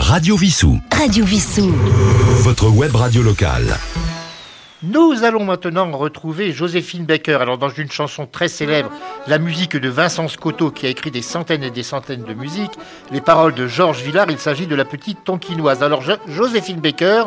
Radio 0.10 0.36
Vissou. 0.36 0.80
Radio 0.92 1.24
Vissou. 1.24 1.72
Votre 2.42 2.68
web 2.70 2.96
radio 2.96 3.22
locale. 3.22 3.78
Nous 4.82 5.24
allons 5.24 5.44
maintenant 5.46 5.92
retrouver 5.92 6.52
Joséphine 6.52 7.06
Baker. 7.06 7.36
Alors, 7.42 7.60
dans 7.60 7.70
une 7.70 7.92
chanson 7.92 8.26
très 8.26 8.48
célèbre, 8.48 8.90
la 9.28 9.38
musique 9.38 9.78
de 9.78 9.88
Vincent 9.90 10.28
Scotto, 10.28 10.72
qui 10.72 10.88
a 10.88 10.90
écrit 10.90 11.12
des 11.12 11.22
centaines 11.22 11.64
et 11.64 11.70
des 11.70 11.84
centaines 11.84 12.24
de 12.24 12.34
musiques, 12.34 12.72
les 13.12 13.22
paroles 13.22 13.54
de 13.54 13.68
Georges 13.68 14.02
Villard, 14.02 14.28
il 14.32 14.40
s'agit 14.40 14.66
de 14.66 14.76
la 14.76 14.86
petite 14.86 15.24
tonkinoise. 15.24 15.84
Alors, 15.84 16.02
Jo- 16.02 16.14
Joséphine 16.28 16.80
Baker, 16.80 17.26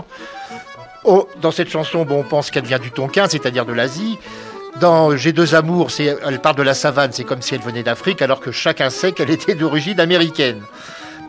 oh, 1.04 1.28
dans 1.40 1.52
cette 1.52 1.70
chanson, 1.70 2.04
bon, 2.04 2.20
on 2.20 2.24
pense 2.28 2.50
qu'elle 2.50 2.64
vient 2.66 2.80
du 2.80 2.90
Tonkin, 2.90 3.28
c'est-à-dire 3.28 3.64
de 3.64 3.72
l'Asie. 3.72 4.18
Dans 4.80 5.14
J'ai 5.16 5.32
deux 5.32 5.54
amours, 5.54 5.92
c'est- 5.92 6.16
elle 6.26 6.40
part 6.40 6.56
de 6.56 6.62
la 6.62 6.74
savane, 6.74 7.12
c'est 7.12 7.24
comme 7.24 7.42
si 7.42 7.54
elle 7.54 7.60
venait 7.60 7.82
d'Afrique, 7.84 8.22
alors 8.22 8.40
que 8.40 8.50
chacun 8.50 8.90
sait 8.90 9.12
qu'elle 9.12 9.30
était 9.30 9.54
d'origine 9.54 10.00
américaine. 10.00 10.62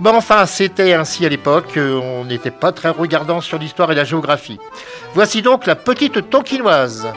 Enfin, 0.06 0.46
c'était 0.46 0.94
ainsi 0.94 1.26
à 1.26 1.30
l'époque, 1.30 1.78
euh, 1.78 2.00
on 2.00 2.26
n'était 2.26 2.52
pas 2.52 2.72
très 2.72 2.90
regardant 2.90 3.42
sur 3.42 3.58
l'histoire 3.58 3.92
et 3.92 3.96
la 3.96 4.04
géographie. 4.04 4.60
Voici 5.14 5.42
donc 5.42 5.66
la 5.66 5.76
petite 5.76 6.30
tonkinoise. 6.30 7.08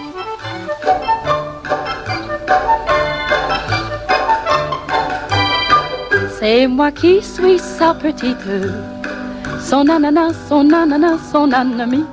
C'est 6.38 6.66
moi 6.66 6.92
qui 6.92 7.22
suis 7.22 7.58
sa 7.58 7.94
petite, 7.94 8.36
son 9.60 9.88
ananas, 9.88 10.34
son 10.48 10.72
ananas, 10.72 11.18
son 11.32 11.50
anamite. 11.52 12.06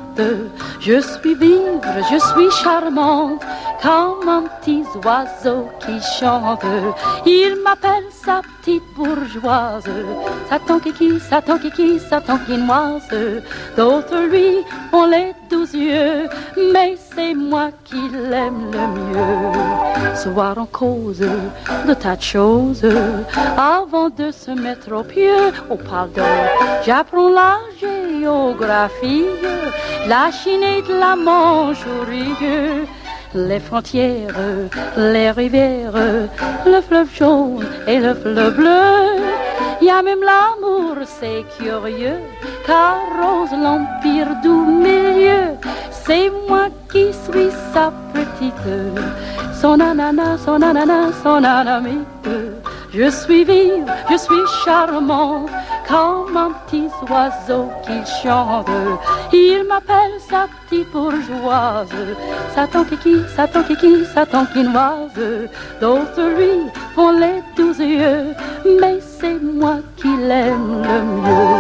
Je 0.80 1.00
suis 1.00 1.36
vive, 1.36 1.82
je 2.12 2.18
suis 2.18 2.64
charmante, 2.64 3.42
comme 3.84 4.30
un 4.30 4.44
petit 4.44 4.84
oiseau 5.04 5.68
qui 5.82 6.00
chante. 6.18 6.64
Il 7.26 7.58
m'appelle 7.64 8.08
sa 8.10 8.42
petite 8.42 8.84
bourgeoise, 8.96 9.90
sa 10.50 10.58
tonkiki, 10.58 11.20
sa 11.20 11.42
tonkiki, 11.42 12.00
sa 12.00 12.22
tonkinoise. 12.22 13.10
D'autres 13.76 14.22
lui 14.32 14.64
ont 14.94 15.06
les 15.06 15.34
douze 15.50 15.74
yeux, 15.74 16.30
mais 16.72 16.96
c'est 17.14 17.34
moi 17.34 17.72
qui 17.84 18.08
l'aime 18.30 18.72
le 18.72 18.86
mieux. 18.98 20.16
Soir 20.16 20.58
en 20.58 20.66
cause 20.66 21.20
de 21.88 21.94
tas 21.94 22.16
de 22.16 22.22
choses, 22.22 22.88
avant 23.58 24.10
de 24.10 24.32
se 24.32 24.52
mettre 24.52 24.94
au 24.94 25.04
pied, 25.04 25.30
au 25.70 25.76
pardon, 25.76 26.24
j'apprends 26.86 27.30
la 27.30 27.58
géographie, 27.82 29.26
la 30.08 30.32
Chine 30.32 30.64
et 30.64 30.82
de 30.84 30.94
la 30.98 31.16
Manchourie, 31.18 32.88
les 33.36 33.60
frontières, 33.60 34.36
les 34.98 35.32
rivières, 35.32 35.94
le 36.66 36.82
fleuve 36.82 37.14
jaune 37.16 37.66
et 37.88 38.00
le 38.00 38.14
fleuve 38.14 38.56
bleu. 38.56 39.22
Il 39.82 39.88
y 39.88 39.90
a 39.90 40.02
même 40.02 40.22
l'amour, 40.22 40.96
c'est 41.06 41.44
curieux, 41.58 42.20
car 42.66 42.98
rose 43.20 43.52
l'empire 43.52 44.30
du 44.42 44.50
milieu. 44.50 45.58
C'est 45.92 46.32
moi 46.48 46.68
qui 46.92 47.12
suis 47.14 47.50
sa 47.74 47.92
petite, 48.14 48.54
son 49.60 49.80
ananas, 49.80 50.38
son 50.46 50.62
ananas, 50.62 51.14
son 51.24 51.44
anamite. 51.44 52.43
Je 52.96 53.10
suis 53.10 53.44
vive, 53.44 53.92
je 54.12 54.18
suis 54.18 54.46
charmante, 54.64 55.50
comme 55.88 56.38
un 56.38 56.52
petit 56.52 56.90
oiseau 57.10 57.72
qui 57.84 57.98
chante. 58.22 58.70
Il 59.34 59.66
m'appelle 59.68 60.20
sa 60.30 60.46
petite 60.48 60.92
bourgeoise, 60.92 61.90
sa 62.54 62.68
tonkiki, 62.68 63.16
sa 63.36 63.48
tonkiki, 63.48 64.06
sa 64.14 64.28
tonkinoise. 64.28 65.50
D'autres 65.82 66.38
lui 66.38 66.70
font 66.94 67.18
les 67.18 67.42
douze 67.58 67.80
yeux, 67.80 68.36
mais 68.80 69.00
c'est 69.02 69.42
moi 69.42 69.78
qui 69.98 70.16
l'aime 70.16 70.84
le 70.84 71.00
C'est 71.42 71.53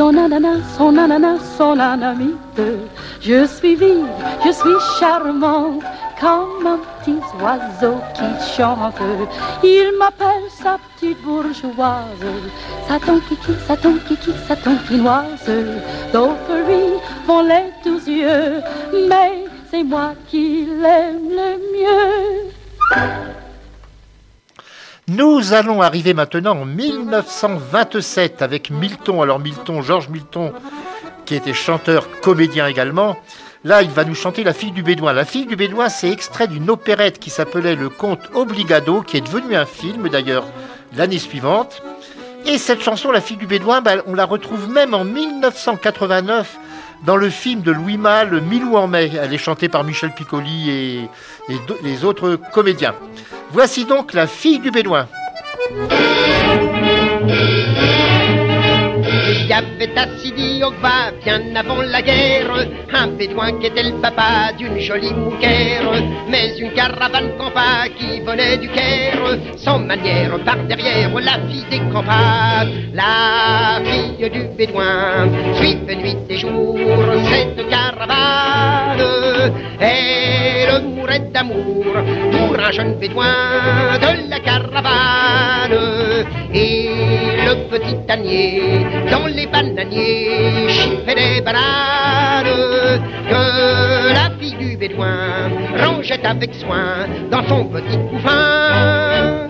son 0.00 0.16
ananas, 0.16 0.62
son 0.78 0.96
ananas, 0.96 1.40
son 1.58 1.78
anamite. 1.78 2.68
Je 3.20 3.44
suis 3.46 3.74
vive, 3.74 4.08
je 4.42 4.50
suis 4.50 4.80
charmante, 4.98 5.82
comme 6.18 6.66
un 6.66 6.78
petit 6.78 7.20
oiseau 7.42 7.98
qui 8.14 8.28
chante. 8.54 8.94
Il 9.62 9.92
m'appelle 9.98 10.48
sa 10.62 10.78
petite 10.78 11.20
bourgeoise, 11.22 12.24
sa 12.88 12.98
tonkiki, 12.98 13.52
sa 13.66 13.76
tonkiki, 13.76 14.32
sa 14.48 14.56
tonkinoise. 14.56 15.52
D'autres 16.14 16.58
lui 16.66 16.86
font 17.26 17.42
les 17.42 17.68
douze 17.84 18.08
yeux, 18.08 18.62
mais 19.06 19.44
c'est 19.70 19.84
moi 19.84 20.14
qui 20.28 20.66
l'aime 20.82 21.28
le 21.40 21.50
mieux. 21.74 23.39
Nous 25.10 25.54
allons 25.54 25.82
arriver 25.82 26.14
maintenant 26.14 26.60
en 26.60 26.64
1927 26.64 28.42
avec 28.42 28.70
Milton. 28.70 29.20
Alors 29.20 29.40
Milton, 29.40 29.82
Georges 29.82 30.08
Milton, 30.08 30.52
qui 31.26 31.34
était 31.34 31.52
chanteur, 31.52 32.06
comédien 32.20 32.68
également. 32.68 33.16
Là, 33.64 33.82
il 33.82 33.90
va 33.90 34.04
nous 34.04 34.14
chanter 34.14 34.44
La 34.44 34.52
fille 34.52 34.70
du 34.70 34.84
Bédouin. 34.84 35.12
La 35.12 35.24
fille 35.24 35.46
du 35.46 35.56
Bédouin, 35.56 35.88
c'est 35.88 36.12
extrait 36.12 36.46
d'une 36.46 36.70
opérette 36.70 37.18
qui 37.18 37.28
s'appelait 37.28 37.74
Le 37.74 37.88
Conte 37.88 38.20
Obligado, 38.34 39.02
qui 39.02 39.16
est 39.16 39.20
devenu 39.20 39.56
un 39.56 39.66
film 39.66 40.08
d'ailleurs 40.08 40.44
l'année 40.96 41.18
suivante. 41.18 41.82
Et 42.46 42.56
cette 42.56 42.80
chanson, 42.80 43.10
La 43.10 43.20
fille 43.20 43.36
du 43.36 43.48
Bédouin, 43.48 43.80
bah, 43.80 43.96
on 44.06 44.14
la 44.14 44.26
retrouve 44.26 44.70
même 44.70 44.94
en 44.94 45.02
1989 45.02 46.56
dans 47.04 47.16
le 47.16 47.30
film 47.30 47.62
de 47.62 47.72
Louis 47.72 47.98
Malle, 47.98 48.40
Milou 48.42 48.76
en 48.76 48.86
mai. 48.86 49.10
Elle 49.20 49.34
est 49.34 49.38
chantée 49.38 49.68
par 49.68 49.82
Michel 49.82 50.12
Piccoli 50.12 50.70
et, 50.70 51.10
les 51.82 52.04
autres 52.04 52.38
comédiens. 52.52 52.94
Voici 53.52 53.84
donc 53.84 54.12
La 54.14 54.26
fille 54.26 54.60
du 54.60 54.70
Bédouin. 54.70 55.08
À 59.82 60.06
Sidi 60.18 60.62
Ogba, 60.62 61.10
bien 61.24 61.56
avant 61.56 61.80
la 61.80 62.02
guerre, 62.02 62.52
un 62.92 63.06
bédouin 63.16 63.52
qui 63.58 63.66
était 63.66 63.82
le 63.82 63.92
papa 63.92 64.52
d'une 64.58 64.78
jolie 64.78 65.14
mouquère, 65.14 65.90
mais 66.28 66.58
une 66.58 66.72
caravane 66.72 67.30
campa 67.38 67.88
qui 67.96 68.20
venait 68.20 68.58
du 68.58 68.68
Caire, 68.68 69.38
sans 69.56 69.78
manière 69.78 70.38
par 70.44 70.58
derrière 70.68 71.10
la 71.18 71.38
fille 71.48 71.64
des 71.70 71.80
campas, 71.90 72.66
la 72.92 73.80
fille 73.82 74.28
du 74.28 74.48
bédouin, 74.54 75.30
suivait 75.54 75.96
nuit 75.96 76.16
et 76.28 76.36
jour 76.36 76.78
cette 77.30 77.66
caravane, 77.70 79.00
elle 79.80 80.82
mourait 80.84 81.30
d'amour 81.32 81.86
pour 82.32 82.60
un 82.60 82.70
jeune 82.70 82.98
bédouin 82.98 83.98
de 83.98 84.28
la 84.28 84.40
caravane, 84.40 86.26
et 86.52 86.90
le 87.46 87.54
petit 87.70 87.96
ânier 88.12 88.84
dans 89.10 89.26
les 89.26 89.46
bananiers 89.74 90.68
chiffait 90.68 91.14
des 91.14 91.40
bananes 91.40 92.44
que 93.28 94.12
la 94.14 94.30
fille 94.38 94.56
du 94.56 94.76
bédouin 94.76 95.50
rangeait 95.78 96.24
avec 96.24 96.54
soin 96.54 97.06
dans 97.30 97.46
son 97.48 97.64
petit 97.66 97.98
couffin. 98.10 99.49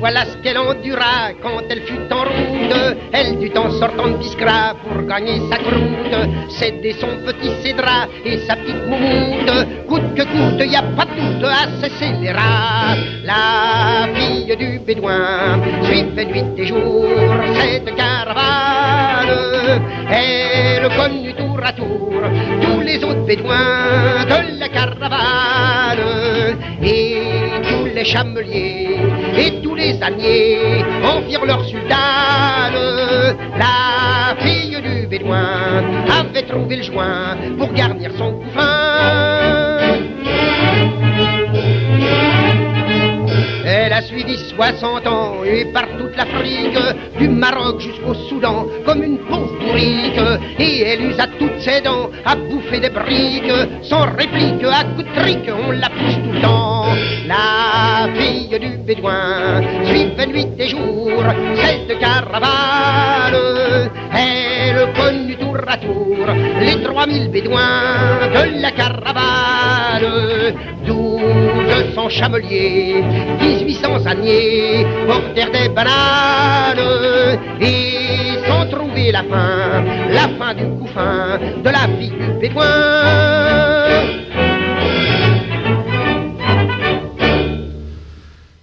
Voilà 0.00 0.24
ce 0.24 0.36
qu'elle 0.38 0.56
endura 0.56 1.32
quand 1.42 1.60
elle 1.68 1.82
fut 1.82 2.10
en 2.10 2.24
route. 2.24 2.96
Elle 3.12 3.38
dut 3.38 3.56
en 3.56 3.70
sortant 3.72 4.08
de 4.08 4.16
Biskra 4.16 4.74
pour 4.82 5.02
gagner 5.02 5.40
sa 5.50 5.58
croûte. 5.58 6.16
Céder 6.48 6.94
son 6.94 7.18
petit 7.26 7.50
cédra 7.62 8.08
et 8.24 8.38
sa 8.38 8.56
petite 8.56 8.86
moumoute. 8.86 9.86
Coûte 9.86 10.14
que 10.16 10.22
coûte, 10.22 10.70
y 10.70 10.76
a 10.76 10.82
pas 10.82 11.04
de 11.04 11.38
doute 11.38 11.44
à 11.44 11.66
les 12.20 12.32
rats. 12.32 12.96
La 13.24 14.08
fille 14.14 14.56
du 14.56 14.78
bédouin 14.78 15.60
suivait 15.82 16.24
nuit 16.24 16.44
et 16.56 16.66
jour 16.66 17.06
cette 17.60 17.94
caravane. 17.94 19.82
Elle 20.10 20.88
connut 20.96 21.34
tour 21.34 21.60
à 21.62 21.72
tour 21.72 22.22
tous 22.62 22.80
les 22.80 23.04
autres 23.04 23.26
bédouins 23.26 24.24
de 24.24 24.58
la 24.58 24.68
caravane. 24.68 25.80
Chameliers 28.04 28.98
et 29.36 29.60
tous 29.62 29.74
les 29.74 30.02
âniers 30.02 30.84
en 31.04 31.22
firent 31.22 31.44
leur 31.44 31.64
sultane. 31.64 32.74
La 33.56 34.36
fille 34.38 34.80
du 34.82 35.06
bédouin 35.06 35.82
avait 36.20 36.42
trouvé 36.42 36.76
le 36.76 36.82
joint 36.82 37.36
pour 37.58 37.72
garnir 37.72 38.10
son 38.16 38.32
couffin. 38.32 39.40
Elle 43.72 43.92
a 43.92 44.02
suivi 44.02 44.36
60 44.36 45.06
ans 45.06 45.44
et 45.44 45.64
par 45.66 45.86
toute 45.96 46.16
l'Afrique, 46.16 46.76
du 47.20 47.28
Maroc 47.28 47.80
jusqu'au 47.80 48.14
Soudan, 48.14 48.66
comme 48.84 49.04
une 49.04 49.18
pauvre 49.18 49.56
bourrique. 49.60 50.20
Et 50.58 50.82
elle 50.82 51.04
use 51.04 51.20
à 51.20 51.28
toutes 51.38 51.60
ses 51.60 51.80
dents 51.80 52.10
à 52.24 52.34
bouffer 52.34 52.80
des 52.80 52.90
briques. 52.90 53.52
Sans 53.82 54.06
réplique, 54.16 54.64
à 54.64 54.82
coup 54.84 55.04
de 55.04 55.20
trick, 55.20 55.48
on 55.48 55.70
la 55.70 55.88
pousse 55.88 56.18
tout 56.24 56.32
le 56.32 56.40
temps. 56.40 56.86
La 57.28 58.12
fille 58.14 58.58
du 58.58 58.76
bédouin 58.78 59.62
suivait 59.84 60.26
nuit 60.26 60.48
et 60.58 60.68
jour 60.68 61.22
cette 61.54 61.96
caravane. 62.00 63.90
Elle 64.12 64.92
connut 64.94 65.36
tour 65.36 65.58
à 65.68 65.76
tour 65.76 66.26
les 66.60 66.82
3000 66.82 67.30
bédouins 67.30 68.28
de 68.34 68.60
la 68.60 68.70
caravane. 68.72 70.10
1200 71.90 72.08
chameliers, 72.08 73.02
1800 73.40 74.06
âniers 74.06 74.86
portèrent 75.06 75.50
des 75.50 75.68
bananes 75.68 76.78
et 77.60 78.38
sans 78.46 78.66
trouver 78.68 79.10
la 79.10 79.24
fin, 79.24 79.82
la 80.10 80.28
fin 80.38 80.54
du 80.54 80.64
coup 80.78 80.86
fin 80.94 81.38
de 81.38 81.68
la 81.68 81.88
fille 81.98 82.10
du 82.10 82.32
bédouin. 82.40 83.70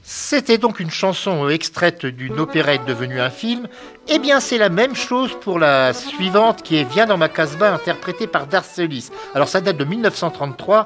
C'était 0.03 0.57
donc 0.57 0.79
une 0.79 0.91
chanson 0.91 1.47
extraite 1.49 2.05
d'une 2.05 2.39
opérette 2.39 2.85
devenue 2.85 3.19
un 3.19 3.29
film. 3.29 3.67
Eh 4.09 4.19
bien, 4.19 4.39
c'est 4.39 4.57
la 4.57 4.67
même 4.69 4.93
chose 4.93 5.31
pour 5.41 5.57
la 5.57 5.93
suivante 5.93 6.63
qui 6.63 6.75
est 6.75 6.83
Viens 6.83 7.05
dans 7.05 7.17
ma 7.17 7.29
casbah, 7.29 7.73
interprétée 7.73 8.27
par 8.27 8.45
Darcelis. 8.45 9.09
Alors, 9.33 9.47
ça 9.47 9.61
date 9.61 9.77
de 9.77 9.85
1933. 9.85 10.85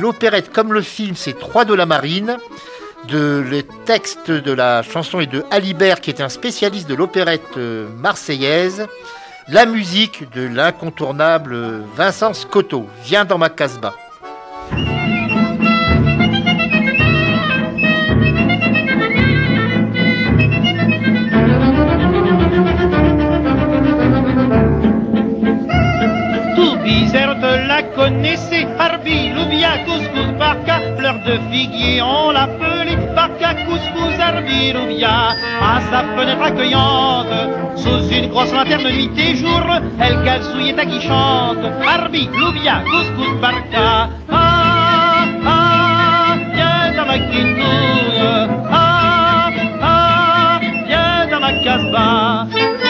L'opérette, 0.00 0.52
comme 0.52 0.72
le 0.72 0.82
film, 0.82 1.14
c'est 1.14 1.38
Trois 1.38 1.64
de 1.64 1.74
la 1.74 1.86
marine. 1.86 2.38
De, 3.08 3.44
le 3.48 3.62
texte 3.84 4.30
de 4.30 4.52
la 4.52 4.82
chanson 4.82 5.20
est 5.20 5.26
de 5.26 5.44
Alibert, 5.50 6.00
qui 6.00 6.10
est 6.10 6.20
un 6.20 6.28
spécialiste 6.28 6.88
de 6.88 6.94
l'opérette 6.94 7.56
euh, 7.56 7.88
marseillaise. 7.98 8.86
La 9.48 9.64
musique 9.64 10.28
de 10.32 10.46
l'incontournable 10.46 11.84
Vincent 11.94 12.34
Scotto. 12.34 12.86
Viens 13.04 13.24
dans 13.24 13.38
ma 13.38 13.48
casbah. 13.48 13.94
de 27.40 27.68
la 27.68 27.82
connaissez, 27.82 28.55
Harbi, 28.55 28.55
Loubia, 28.55 28.55
Couscous, 29.86 30.30
Barca, 30.38 30.80
fleur 30.98 31.14
de 31.24 31.38
figuier, 31.50 32.02
on 32.02 32.32
l'appelait 32.32 32.96
Barca, 33.14 33.54
Couscous, 33.64 34.18
Harbi, 34.20 34.72
Loubia. 34.72 35.34
À 35.62 35.80
sa 35.90 36.02
fenêtre 36.14 36.42
accueillante, 36.42 37.34
sous 37.76 38.08
une 38.10 38.28
grosse 38.28 38.52
lanterne 38.52 38.82
nuit 38.82 39.10
et 39.16 39.36
jour, 39.36 39.62
elle 40.00 40.22
gazouille 40.24 40.70
et 40.70 40.86
qui 40.86 41.00
chante, 41.00 41.64
Harbi, 41.86 42.28
Loubia, 42.38 42.82
Couscous, 42.90 43.40
Barca. 43.40 44.10
Ah, 44.30 45.24
ah, 45.46 46.34
viens 46.52 46.92
dans 46.96 47.06
ma 47.06 47.18
guitouille, 47.18 48.20
ah, 48.70 49.50
ah, 49.82 50.60
viens 50.88 51.26
dans 51.30 51.40
ma 51.40 51.52
casbah. 51.64 52.85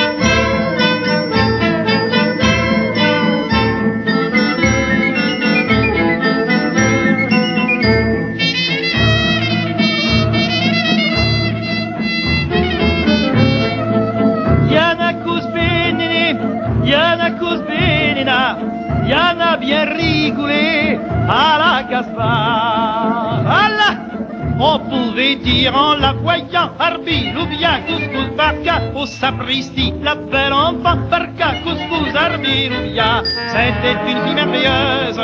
Rigolé 19.74 20.98
à 21.28 21.58
la 21.58 21.82
Gaspard. 21.90 23.44
Allah 23.46 24.06
on 24.58 24.78
pouvait 24.78 25.36
dire 25.36 25.76
en 25.76 25.96
la 25.96 26.12
voyant 26.12 26.70
Arbil 26.78 27.36
ou 27.38 27.46
bien 27.46 27.80
Couscous 27.86 28.34
Barca 28.36 28.80
au 28.94 29.04
sapristi, 29.04 29.92
la 30.02 30.14
belle 30.14 30.52
enfant 30.54 30.96
Barca 31.10 31.56
Couscous 31.62 32.14
Arbil 32.14 32.72
ou 32.72 32.92
bien 32.92 33.22
C'était 33.48 34.10
une 34.10 34.24
fille 34.24 34.34
merveilleuse, 34.34 35.20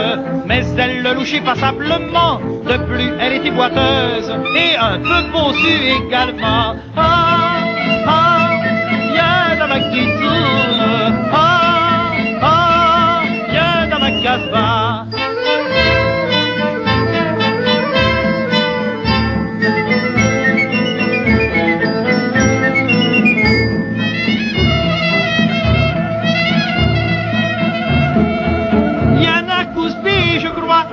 mais 0.47 0.63
elle 0.77 1.03
le 1.03 1.15
louchait 1.15 1.41
passablement. 1.41 2.41
De 2.67 2.77
plus, 2.85 3.11
elle 3.21 3.35
était 3.35 3.51
boiteuse 3.51 4.31
et 4.55 4.77
un 4.77 4.99
peu 4.99 5.23
conçue 5.33 6.05
également. 6.07 6.77
Ah, 6.95 7.57
ah, 8.07 8.51
viens 9.15 9.59
dans 9.59 10.52
casbah. 14.33 15.07
Yana 29.25 29.59
Kousbi, 29.75 30.41
je 30.41 30.49
crois, 30.49 30.87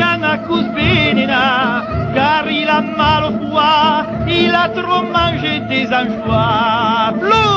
Yana 0.00 0.38
Kousbi, 0.46 1.14
Nina, 1.14 1.84
car 2.14 2.50
il 2.50 2.68
a 2.68 2.80
mal 2.80 3.24
au 3.28 3.32
foie, 3.38 4.06
il 4.26 4.54
a 4.54 4.68
trop 4.68 5.02
mangé 5.14 5.60
des 5.70 5.86
anchois. 6.00 7.51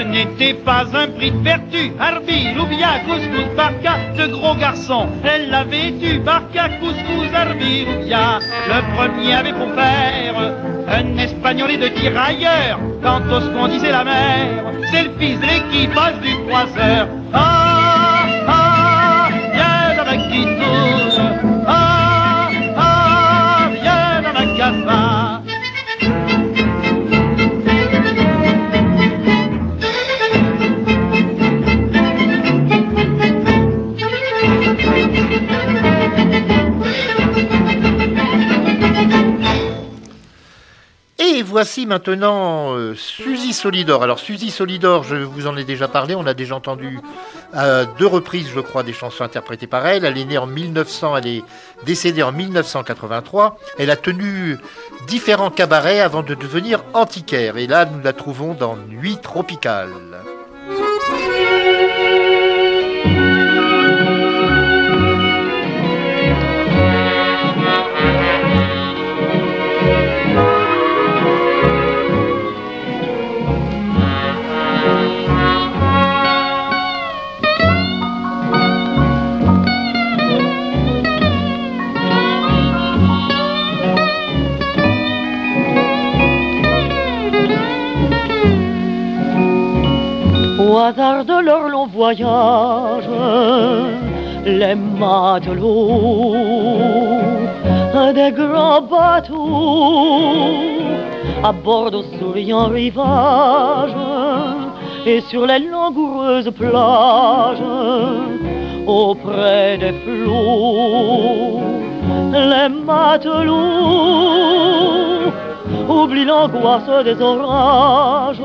Ce 0.00 0.04
n'était 0.04 0.54
pas 0.54 0.84
un 0.94 1.08
prix 1.08 1.30
de 1.30 1.38
vertu, 1.42 1.92
Arbil 1.98 2.58
ou 2.58 2.66
bien 2.66 3.00
Couscous 3.06 3.54
Barca, 3.54 3.98
de 4.16 4.26
gros 4.28 4.54
garçons, 4.54 5.08
elle 5.24 5.50
l'avait 5.50 5.90
eu, 6.00 6.18
Barca, 6.20 6.68
Couscous, 6.80 7.28
Arbil 7.34 7.86
ou 7.88 8.04
bien. 8.06 8.38
Le 8.68 8.96
premier 8.96 9.34
avait 9.34 9.52
pour 9.52 9.70
père 9.74 10.54
un 10.88 11.18
espagnol 11.18 11.70
et 11.72 11.76
de 11.76 11.88
tirailleurs, 11.88 12.80
quant 13.02 13.20
au 13.30 13.40
qu'on 13.52 13.68
disait 13.68 13.92
la 13.92 14.04
mère, 14.04 14.72
c'est 14.90 15.04
le 15.04 15.10
fils 15.18 15.38
de 15.38 15.46
l'équipage 15.46 16.20
du 16.22 16.34
croiseur. 16.46 17.08
Ah, 17.34 18.24
ah, 18.48 19.28
viens 19.52 19.96
dans 19.96 20.04
ma 20.04 20.16
voici 41.50 41.84
maintenant 41.84 42.74
euh, 42.76 42.94
Suzy 42.94 43.52
Solidor. 43.52 44.02
Alors 44.02 44.20
Suzy 44.20 44.50
Solidor, 44.50 45.02
je 45.02 45.16
vous 45.16 45.46
en 45.46 45.56
ai 45.56 45.64
déjà 45.64 45.88
parlé, 45.88 46.14
on 46.14 46.24
a 46.26 46.32
déjà 46.32 46.54
entendu 46.54 47.00
à 47.52 47.84
deux 47.84 48.06
reprises, 48.06 48.48
je 48.54 48.60
crois, 48.60 48.84
des 48.84 48.92
chansons 48.92 49.24
interprétées 49.24 49.66
par 49.66 49.86
elle. 49.86 50.04
Elle 50.04 50.16
est 50.16 50.24
née 50.24 50.38
en 50.38 50.46
1900, 50.46 51.16
elle 51.16 51.26
est 51.26 51.44
décédée 51.84 52.22
en 52.22 52.32
1983. 52.32 53.58
Elle 53.78 53.90
a 53.90 53.96
tenu 53.96 54.58
différents 55.08 55.50
cabarets 55.50 56.00
avant 56.00 56.22
de 56.22 56.34
devenir 56.34 56.84
antiquaire. 56.94 57.56
Et 57.56 57.66
là, 57.66 57.84
nous 57.84 58.00
la 58.02 58.12
trouvons 58.12 58.54
dans 58.54 58.76
Nuit 58.76 59.18
tropicale. 59.18 59.90
Hasard 90.90 91.24
de 91.24 91.38
leur 91.40 91.68
long 91.68 91.86
voyage, 91.86 93.08
les 94.44 94.74
matelots 94.74 96.34
des 98.14 98.32
grands 98.32 98.82
bateaux 98.82 100.34
abordent 101.44 102.00
au 102.02 102.04
souriant 102.18 102.68
rivage 102.68 103.94
et 105.06 105.20
sur 105.20 105.46
les 105.46 105.60
langoureuses 105.60 106.50
plages 106.50 107.62
auprès 108.86 109.78
des 109.78 109.94
flots 110.02 111.60
les 112.32 112.68
matelots 112.68 113.56
oublient 115.88 116.24
l'angoisse 116.24 117.04
des 117.04 117.20
orages. 117.20 118.42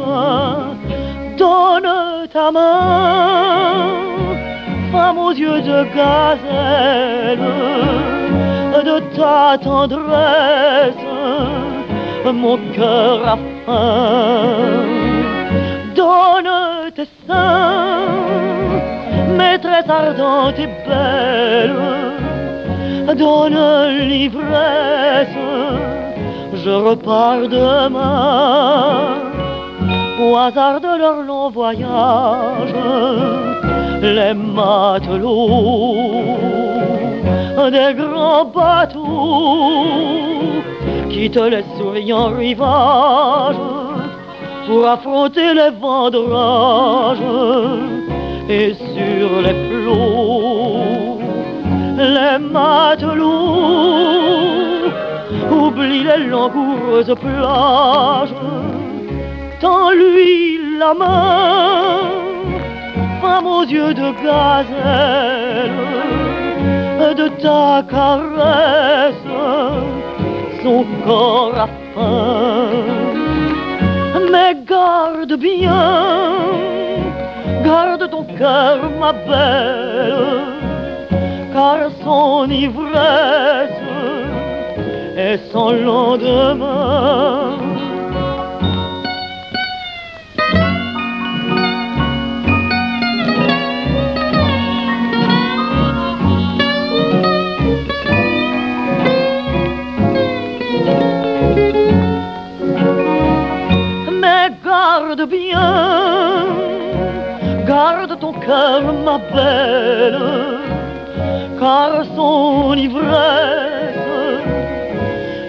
Donne 1.37 2.14
ta 2.35 2.51
main, 2.51 4.03
femme 4.91 5.17
aux 5.17 5.31
yeux 5.31 5.61
de 5.61 5.79
gazelle, 5.95 7.49
de 8.89 8.97
ta 9.15 9.57
tendresse, 9.63 11.05
mon 12.43 12.57
cœur 12.75 13.17
a 13.33 13.37
faim. 13.65 14.83
Donne 15.95 16.51
tes 16.97 17.09
seins, 17.25 18.03
maîtresse 19.37 19.89
ardente 19.89 20.59
et 20.59 20.71
belle, 20.85 21.83
donne 23.15 23.61
l'ivresse, 24.09 25.39
je 26.65 26.73
repars 26.87 27.47
demain. 27.47 29.24
Au 30.17 30.35
hasard 30.37 30.79
de 30.79 30.97
leur 30.97 31.23
long 31.23 31.49
voyage, 31.49 32.73
les 34.01 34.33
matelots 34.33 36.05
des 37.69 37.93
grands 37.95 38.45
bateaux 38.45 39.83
quittent 41.09 41.35
les 41.35 41.65
souriants 41.77 42.29
rivages 42.29 43.57
pour 44.65 44.87
affronter 44.87 45.53
les 45.53 45.71
vents 45.81 46.09
d'orage 46.09 47.17
et 48.49 48.73
sur 48.73 49.41
les 49.41 49.55
flots, 49.67 51.19
les 51.97 52.39
matelots 52.39 53.25
oublient 55.51 56.03
les 56.03 56.23
langoureuses 56.27 57.15
plages. 57.21 58.33
La 60.85 60.93
main, 60.93 62.11
femme 63.19 63.47
aux 63.47 63.63
yeux 63.63 63.93
de 63.95 64.09
gazelle, 64.23 65.71
de 67.21 67.27
ta 67.41 67.81
caresse, 67.89 69.29
son 70.61 70.85
corps 71.03 71.55
a 71.65 71.67
faim. 71.95 72.69
Mais 74.31 74.53
garde 74.73 75.35
bien, 75.39 75.85
garde 77.63 78.07
ton 78.11 78.23
cœur, 78.37 78.77
ma 78.99 79.13
belle, 79.13 80.43
car 81.51 81.79
son 82.03 82.47
ivresse 82.47 83.81
est 85.17 85.39
sans 85.51 85.71
lendemain. 85.71 87.34
Bien, 105.25 106.45
garde 107.65 108.19
ton 108.19 108.33
cœur, 108.33 108.81
ma 109.05 109.17
belle, 109.17 110.19
car 111.59 112.05
son 112.15 112.73
ivresse 112.75 113.95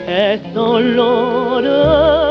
est 0.09 0.41
sans 0.55 0.79
lendemain. 0.79 2.26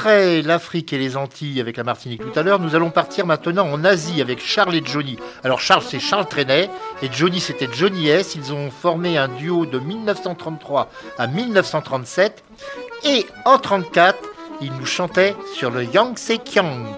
Après 0.00 0.40
l'Afrique 0.40 0.94
et 0.94 0.98
les 0.98 1.18
Antilles 1.18 1.60
avec 1.60 1.76
la 1.76 1.84
Martinique 1.84 2.22
tout 2.22 2.38
à 2.38 2.42
l'heure, 2.42 2.58
nous 2.58 2.74
allons 2.74 2.88
partir 2.88 3.26
maintenant 3.26 3.70
en 3.70 3.84
Asie 3.84 4.22
avec 4.22 4.40
Charles 4.40 4.74
et 4.74 4.82
Johnny. 4.82 5.18
Alors 5.44 5.60
Charles 5.60 5.82
c'est 5.86 6.00
Charles 6.00 6.26
Trenet 6.26 6.70
et 7.02 7.10
Johnny 7.12 7.38
c'était 7.38 7.68
Johnny 7.70 8.08
S. 8.08 8.34
Ils 8.34 8.54
ont 8.54 8.70
formé 8.70 9.18
un 9.18 9.28
duo 9.28 9.66
de 9.66 9.78
1933 9.78 10.88
à 11.18 11.26
1937 11.26 12.42
et 13.04 13.26
en 13.44 13.58
34 13.58 14.16
ils 14.62 14.72
nous 14.72 14.86
chantaient 14.86 15.36
sur 15.54 15.70
le 15.70 15.84
Yangtze 15.84 16.32
Kiang. 16.46 16.96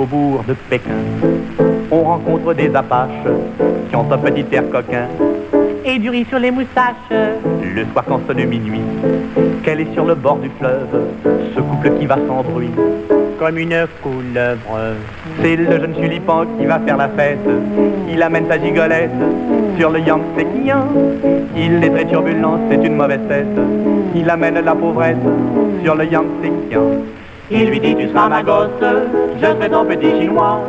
Faubourgs 0.00 0.44
de 0.48 0.54
Pékin, 0.70 1.04
on 1.90 2.00
rencontre 2.04 2.54
des 2.54 2.74
apaches 2.74 3.10
qui 3.90 3.96
ont 3.96 4.10
un 4.10 4.16
petit 4.16 4.46
air 4.50 4.62
coquin 4.70 5.08
et 5.84 5.98
du 5.98 6.08
riz 6.08 6.24
sur 6.24 6.38
les 6.38 6.50
moustaches. 6.50 6.94
Le 7.10 7.84
soir 7.92 8.06
quand 8.08 8.20
sonne 8.26 8.46
minuit, 8.46 8.80
qu'elle 9.62 9.82
est 9.82 9.92
sur 9.92 10.06
le 10.06 10.14
bord 10.14 10.38
du 10.38 10.48
fleuve, 10.58 10.88
ce 11.54 11.60
couple 11.60 11.98
qui 11.98 12.06
va 12.06 12.16
sans 12.26 12.42
bruit, 12.42 12.70
comme 13.38 13.58
une 13.58 13.86
couleuvre. 14.02 14.78
C'est 15.42 15.56
le 15.56 15.70
jeune 15.70 15.92
tulipan 15.92 16.46
qui 16.58 16.64
va 16.64 16.78
faire 16.78 16.96
la 16.96 17.08
fête, 17.10 17.46
il 18.10 18.22
amène 18.22 18.46
sa 18.48 18.58
gigolette 18.58 19.10
sur 19.78 19.90
le 19.90 20.00
Yangtze 20.00 20.46
Kiang. 20.64 20.88
Il 21.54 21.84
est 21.84 21.90
très 21.90 22.06
turbulent, 22.06 22.58
c'est 22.70 22.82
une 22.82 22.96
mauvaise 22.96 23.20
tête, 23.28 23.46
il 24.14 24.30
amène 24.30 24.60
la 24.64 24.74
pauvrette 24.74 25.18
sur 25.84 25.94
le 25.94 26.06
Yangtze 26.06 26.48
Kiang. 26.70 27.02
Il 27.52 27.68
lui 27.68 27.80
dit 27.80 27.96
tu 27.96 28.08
seras 28.08 28.28
ma 28.28 28.42
gosse, 28.42 28.70
je 28.80 29.44
serai 29.44 29.68
ton 29.68 29.84
petit 29.84 30.20
chinois, 30.20 30.60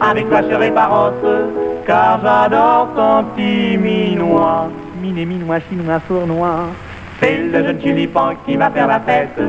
avec 0.00 0.28
toi 0.28 0.40
je 0.42 0.54
serai 0.54 0.70
parosse, 0.70 1.14
car 1.84 2.20
j'adore 2.22 2.88
ton 2.94 3.24
petit 3.34 3.76
minois. 3.76 4.68
Miné, 5.02 5.24
minois, 5.24 5.58
chinois, 5.68 6.00
sournois. 6.06 6.68
C'est 7.20 7.38
le 7.38 7.64
jeune 7.64 7.78
tulipan 7.78 8.34
qui 8.46 8.56
va 8.56 8.70
faire 8.70 8.86
la 8.86 9.00
fête, 9.00 9.40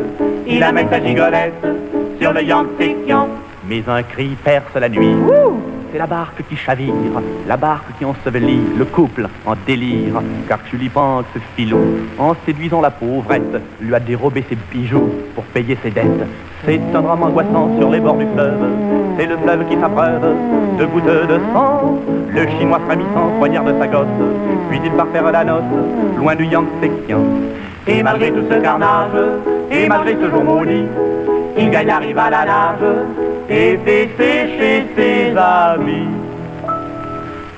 il 0.47 0.63
amène 0.63 0.89
sa 0.89 0.99
gigolette 0.99 1.63
sur 2.19 2.33
le 2.33 2.41
Kiang. 2.41 3.27
Mais 3.67 3.83
un 3.88 4.01
cri 4.01 4.36
perce 4.43 4.75
la 4.75 4.89
nuit. 4.89 5.15
C'est 5.93 5.99
la 5.99 6.08
barque 6.08 6.41
qui 6.49 6.56
chavire, 6.56 6.91
la 7.47 7.56
barque 7.56 7.86
qui 7.99 8.03
ensevelit 8.03 8.60
le 8.75 8.84
couple 8.84 9.27
en 9.45 9.53
délire. 9.67 10.23
Car 10.47 10.58
Tulipan, 10.63 11.21
ce 11.36 11.39
filou, 11.56 11.77
en 12.17 12.34
séduisant 12.47 12.82
la 12.82 12.89
pauvrette, 12.89 13.62
lui 13.79 13.93
a 13.93 13.99
dérobé 13.99 14.43
ses 14.49 14.58
bijoux 14.71 15.08
pour 15.36 15.43
payer 15.43 15.77
ses 15.84 15.91
dettes. 15.91 16.25
C'est 16.65 16.82
un 16.95 17.01
drame 17.01 17.21
angoissant 17.21 17.69
sur 17.77 17.91
les 17.91 17.99
bords 17.99 18.17
du 18.17 18.25
fleuve. 18.34 18.58
C'est 19.19 19.27
le 19.27 19.38
fleuve 19.38 19.69
qui 19.69 19.79
s'abreuve 19.79 20.36
de 20.79 20.86
gouttes 20.86 21.06
de 21.06 21.39
sang. 21.53 21.99
Le 22.27 22.47
chinois 22.58 22.82
frémissant 22.88 23.29
poignarde 23.38 23.75
sa 23.79 23.86
gosse, 23.86 24.08
puis 24.71 24.82
il 24.84 24.91
part 24.93 25.10
faire 25.13 25.32
la 25.32 25.43
noce, 25.43 25.62
loin 26.17 26.36
du 26.36 26.47
Kiang. 26.47 26.65
Et 27.86 28.01
malgré 28.01 28.32
tout 28.32 28.45
ce 28.49 28.56
carnage, 28.56 29.12
et 29.69 29.88
malgré 29.88 30.15
ce 30.15 30.27
jour 30.32 30.43
maudit, 30.43 30.86
il 31.56 31.69
gagne 31.69 31.86
la 31.86 31.99
rive 31.99 32.17
à 32.17 32.32
la 32.32 32.45
nage 32.45 32.79
et 33.47 33.77
fait 33.86 34.10
sécher 34.17 34.82
amis. 35.43 36.08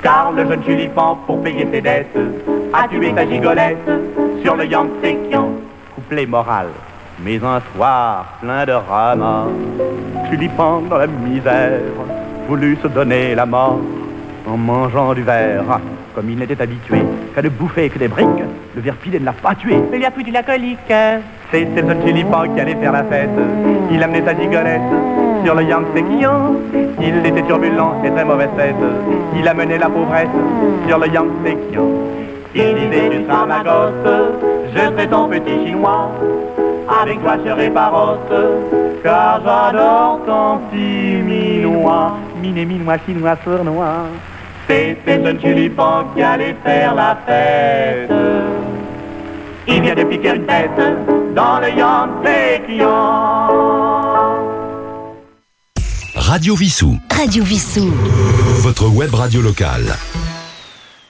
Car 0.02 0.32
le 0.32 0.46
jeune 0.48 0.62
tulipan, 0.62 1.18
pour 1.26 1.42
payer 1.42 1.68
ses 1.72 1.82
dettes, 1.82 2.18
a 2.74 2.88
tué 2.88 3.12
sa 3.16 3.26
gigolette 3.28 3.90
sur 4.44 4.56
le 4.56 4.66
Yangtze 4.66 5.16
Kiang. 5.30 5.52
Couplet 5.96 6.26
moral. 6.26 6.68
Mais 7.24 7.38
un 7.38 7.62
soir 7.74 8.26
plein 8.42 8.66
de 8.66 8.74
ramas, 8.74 9.48
Tulipan 10.30 10.82
dans 10.90 10.98
la 10.98 11.08
misère, 11.08 11.80
voulut 12.48 12.78
se 12.84 12.88
donner 12.88 13.36
la 13.36 13.46
mort 13.46 13.80
en 14.48 14.58
mangeant 14.58 15.14
du 15.14 15.24
verre. 15.24 15.80
Comme 16.14 16.30
il 16.30 16.38
n'était 16.38 16.62
habitué 16.62 17.00
qu'à 17.34 17.42
ne 17.42 17.50
bouffer 17.50 17.90
que 17.90 18.00
des 18.00 18.08
briques, 18.08 18.28
le 18.76 18.82
ver 18.82 18.96
pilé 18.96 19.20
ne 19.20 19.26
l'a 19.26 19.34
pas 19.34 19.56
tué. 19.56 19.76
Il 19.92 19.98
lui 19.98 20.06
a 20.06 20.12
foutu 20.12 20.32
la 20.32 20.44
colique. 20.44 20.80
C'est 21.52 21.68
ce 21.76 21.82
jeune 21.82 22.04
tulipan 22.04 22.54
qui 22.54 22.60
allait 22.60 22.76
faire 22.76 22.92
la 22.92 23.04
fête. 23.06 23.30
Il 23.92 24.04
amenait 24.04 24.24
sa 24.24 24.36
gigolette 24.36 24.82
sur 25.46 25.54
le 25.54 25.64
Yangtze 25.64 26.02
Kiang. 26.20 26.56
Il 27.00 27.26
était 27.26 27.44
turbulent 27.44 28.02
et 28.04 28.10
très 28.10 28.26
mauvaise 28.26 28.50
tête. 28.58 28.76
Il 29.38 29.48
amenait 29.48 29.78
la 29.78 29.90
pauvrette 29.90 30.28
sur 30.88 30.98
le 30.98 31.08
Yangtze 31.08 31.56
Kiang. 31.72 31.92
Il 32.56 32.74
disait 32.74 33.10
tu 33.12 33.24
seras 33.26 33.46
je 34.74 34.80
serai 34.80 35.08
ton 35.08 35.28
petit 35.28 35.66
chinois. 35.66 36.10
Avec 37.02 37.22
toi 37.22 37.38
je 37.44 37.50
serai 37.50 37.70
parosse, 37.70 38.18
car 39.04 39.42
j'adore 39.46 40.20
ton 40.26 40.58
petit 40.72 41.22
minois. 41.22 42.14
Miné, 42.42 42.66
minois, 42.66 42.98
chinois, 43.06 43.36
sournois. 43.44 44.08
C'était 44.68 45.24
ce 45.24 45.32
tulipan 45.34 46.06
qui 46.16 46.24
allait 46.24 46.56
faire 46.64 46.96
la 46.96 47.18
fête. 47.26 48.12
Il 49.68 49.82
vient 49.82 49.96
de 49.96 50.04
piquer 50.04 50.36
une 50.36 50.46
tête 50.46 50.82
dans 51.36 51.60
le 51.60 51.70
Yann 51.78 52.10
Radio 56.26 56.56
Vissou. 56.56 56.98
Radio 57.12 57.44
Vissou. 57.44 57.94
Votre 58.62 58.88
web 58.88 59.14
radio 59.14 59.42
locale. 59.42 59.96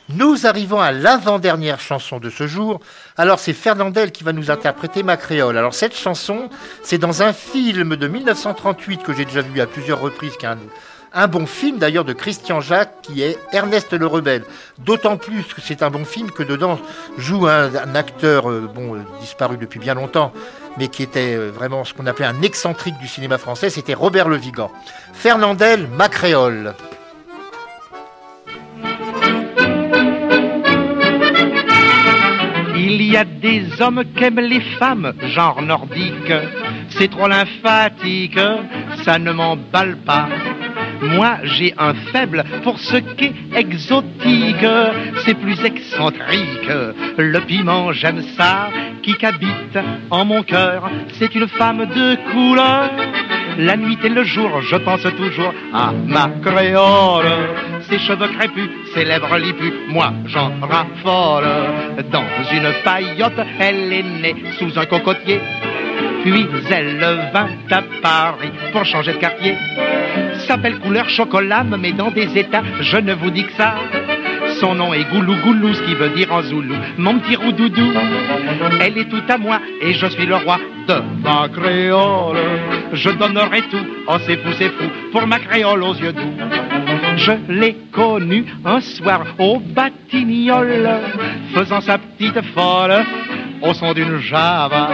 Nous 0.10 0.45
arrivons 0.45 0.82
à 0.82 0.91
l'avant-dernière 0.91 1.80
chanson 1.80 2.19
de 2.19 2.30
ce 2.30 2.47
jour. 2.47 2.82
Alors 3.15 3.39
c'est 3.39 3.54
Fernandel 3.54 4.12
qui 4.12 4.25
va 4.25 4.34
nous 4.34 4.51
interpréter 4.51 5.04
Ma 5.04 5.15
Créole. 5.15 5.58
Alors 5.58 5.73
cette 5.73 5.95
chanson, 5.95 6.49
c'est 6.84 6.97
dans 6.97 7.21
un 7.21 7.32
film 7.32 7.95
de 7.95 8.08
1938 8.10 9.04
que 9.04 9.13
j'ai 9.13 9.23
déjà 9.23 9.39
vu 9.39 9.62
à 9.62 9.67
plusieurs 9.67 10.01
reprises, 10.01 10.36
qui 10.38 10.45
est 10.45 10.49
un, 10.49 10.58
un 11.15 11.28
bon 11.28 11.45
film 11.45 11.78
d'ailleurs 11.78 12.04
de 12.04 12.13
Christian 12.13 12.60
Jacques 12.60 13.01
qui 13.01 13.23
est 13.23 13.38
Ernest 13.54 13.93
le 13.93 14.06
Rebelle. 14.06 14.43
D'autant 14.78 15.15
plus 15.15 15.43
que 15.43 15.62
c'est 15.62 15.82
un 15.82 15.89
bon 15.89 16.04
film 16.04 16.30
que 16.30 16.43
dedans 16.43 16.78
joue 17.17 17.47
un, 17.47 17.95
acteur 17.95 18.51
euh, 18.51 18.69
bon 18.73 18.95
euh, 18.95 18.99
disparu 19.21 19.58
depuis 19.58 19.80
bien 19.80 19.93
longtemps, 19.93 20.34
mais 20.78 20.89
qui 20.89 21.04
était 21.04 21.36
euh, 21.36 21.49
vraiment 21.49 21.86
ce 21.86 21.93
qu'on 21.93 22.06
appelait 22.06 22.25
un 22.25 22.41
excentrique 22.41 22.97
du 22.99 23.08
cinéma 23.08 23.38
français. 23.38 23.69
C'était 23.69 23.93
Robert 23.93 24.28
Le 24.28 24.36
Vigan. 24.36 24.69
Fernandel, 25.13 25.88
Ma 25.88 26.10
Créole. 26.10 26.75
Il 32.75 33.01
y 33.01 33.17
a 33.17 33.23
des 33.23 33.82
hommes 33.82 34.04
qui 34.15 34.23
aiment 34.23 34.41
les 34.41 34.62
femmes, 34.78 35.13
genre 35.23 35.62
nordique. 35.62 36.34
C'est 36.89 37.10
trop 37.10 37.28
lymphatique, 37.28 38.39
ça 39.04 39.17
ne 39.17 39.32
m'emballe 39.32 39.97
pas. 39.97 40.28
Moi, 41.02 41.38
j'ai 41.44 41.74
un 41.78 41.94
faible 42.12 42.44
pour 42.64 42.80
ce 42.80 42.98
qui 42.98 43.26
est 43.26 43.60
exotique. 43.60 44.66
C'est 45.26 45.36
plus 45.36 45.64
excentrique. 45.64 46.70
Le 47.18 47.40
piment, 47.42 47.92
j'aime 47.92 48.22
ça. 48.38 48.70
Qui 49.02 49.14
qu'habite 49.14 49.78
en 50.10 50.26
mon 50.26 50.42
cœur, 50.42 50.90
c'est 51.14 51.36
une 51.36 51.48
femme 51.48 51.86
de 51.86 52.16
couleur. 52.32 52.90
La 53.58 53.78
nuit 53.78 53.98
et 54.04 54.10
le 54.10 54.24
jour, 54.24 54.62
je 54.62 54.76
pense 54.76 55.04
toujours 55.04 55.54
à 55.74 55.92
ma 55.92 56.28
créole. 56.44 57.26
Ses 57.88 58.00
cheveux 58.00 58.28
crépus, 58.28 58.70
ses 58.94 59.06
lèvres 59.06 59.38
lipus, 59.38 59.74
moi 59.90 60.12
j'en 60.26 60.52
raffole. 60.60 61.46
Dans 62.12 62.26
une 62.52 62.74
paillote, 62.84 63.40
elle 63.60 63.94
est 63.94 64.04
née 64.04 64.36
sous 64.58 64.78
un 64.78 64.86
cocotier. 64.86 65.40
Puis 66.26 66.48
elle 66.72 66.98
vint 67.32 67.50
à 67.70 67.84
Paris 68.02 68.50
pour 68.72 68.84
changer 68.84 69.14
de 69.14 69.18
quartier. 69.18 69.56
S'appelle 70.48 70.80
couleur 70.80 71.08
chocolat, 71.08 71.64
me 71.64 71.78
met 71.78 71.92
dans 71.92 72.10
des 72.10 72.36
états, 72.36 72.64
je 72.82 72.98
ne 72.98 73.14
vous 73.14 73.30
dis 73.30 73.46
que 73.46 73.54
ça. 73.54 73.76
Son 74.60 74.74
nom 74.74 74.92
est 74.92 75.04
Goulou 75.12 75.36
Goulou, 75.44 75.76
ce 75.76 75.84
qui 75.84 75.94
veut 75.94 76.10
dire 76.10 76.34
en 76.34 76.42
zoulou, 76.42 76.74
mon 76.98 77.20
petit 77.20 77.36
roudoudou. 77.36 77.92
Elle 78.82 78.98
est 78.98 79.10
tout 79.10 79.22
à 79.30 79.38
moi 79.38 79.60
et 79.84 79.94
je 79.94 80.08
suis 80.08 80.26
le 80.26 80.38
roi 80.38 80.58
de 80.88 80.96
ma 81.24 81.48
créole. 81.48 82.38
Je 82.94 83.10
donnerai 83.12 83.62
tout, 83.70 83.86
oh 84.08 84.18
c'est 84.26 84.38
fou, 84.38 84.50
c'est 84.58 84.70
fou, 84.70 84.86
pour 85.12 85.28
ma 85.28 85.38
créole 85.38 85.84
aux 85.84 85.94
yeux 85.94 86.14
doux. 86.14 86.34
Je 87.18 87.34
l'ai 87.50 87.76
connue 87.92 88.46
un 88.66 88.82
soir 88.82 89.22
au 89.38 89.60
Batignolles, 89.60 91.02
faisant 91.54 91.82
sa 91.82 92.00
petite 92.00 92.42
folle 92.56 93.04
au 93.62 93.74
son 93.74 93.94
d'une 93.94 94.18
java. 94.18 94.90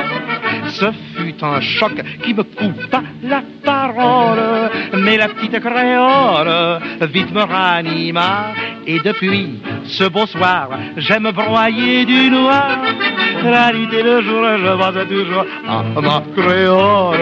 Ce 0.71 0.86
fut 1.15 1.43
un 1.43 1.60
choc 1.60 1.93
qui 2.23 2.34
me 2.34 2.43
coupa 2.43 3.01
la 3.23 3.41
parole, 3.63 4.71
mais 4.93 5.17
la 5.17 5.27
petite 5.27 5.60
créole 5.60 6.79
vite 7.13 7.31
me 7.34 7.41
ranima. 7.41 8.53
Et 8.88 8.99
depuis 8.99 9.60
ce 9.84 10.05
beau 10.05 10.25
soir, 10.25 10.69
j'aime 10.97 11.29
broyer 11.31 12.03
du 12.05 12.31
noir. 12.31 12.79
La 13.43 13.71
nuit 13.71 13.88
et 13.93 14.03
le 14.03 14.21
jour, 14.21 14.43
je 14.57 14.77
pense 14.77 15.07
toujours 15.07 15.45
à 15.67 16.01
ma 16.01 16.23
créole. 16.36 17.17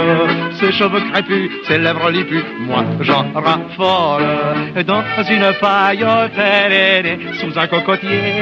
Ses 0.54 0.72
cheveux 0.72 1.02
crépus, 1.12 1.50
ses 1.68 1.78
lèvres 1.78 2.10
lipus, 2.12 2.44
moi 2.62 2.84
j'en 3.02 3.26
raffole. 3.34 4.24
Dans 4.86 5.04
une 5.30 5.54
paillote, 5.60 6.32
elle 6.38 7.06
est 7.06 7.20
sous 7.40 7.58
un 7.58 7.68
cocotier. 7.68 8.42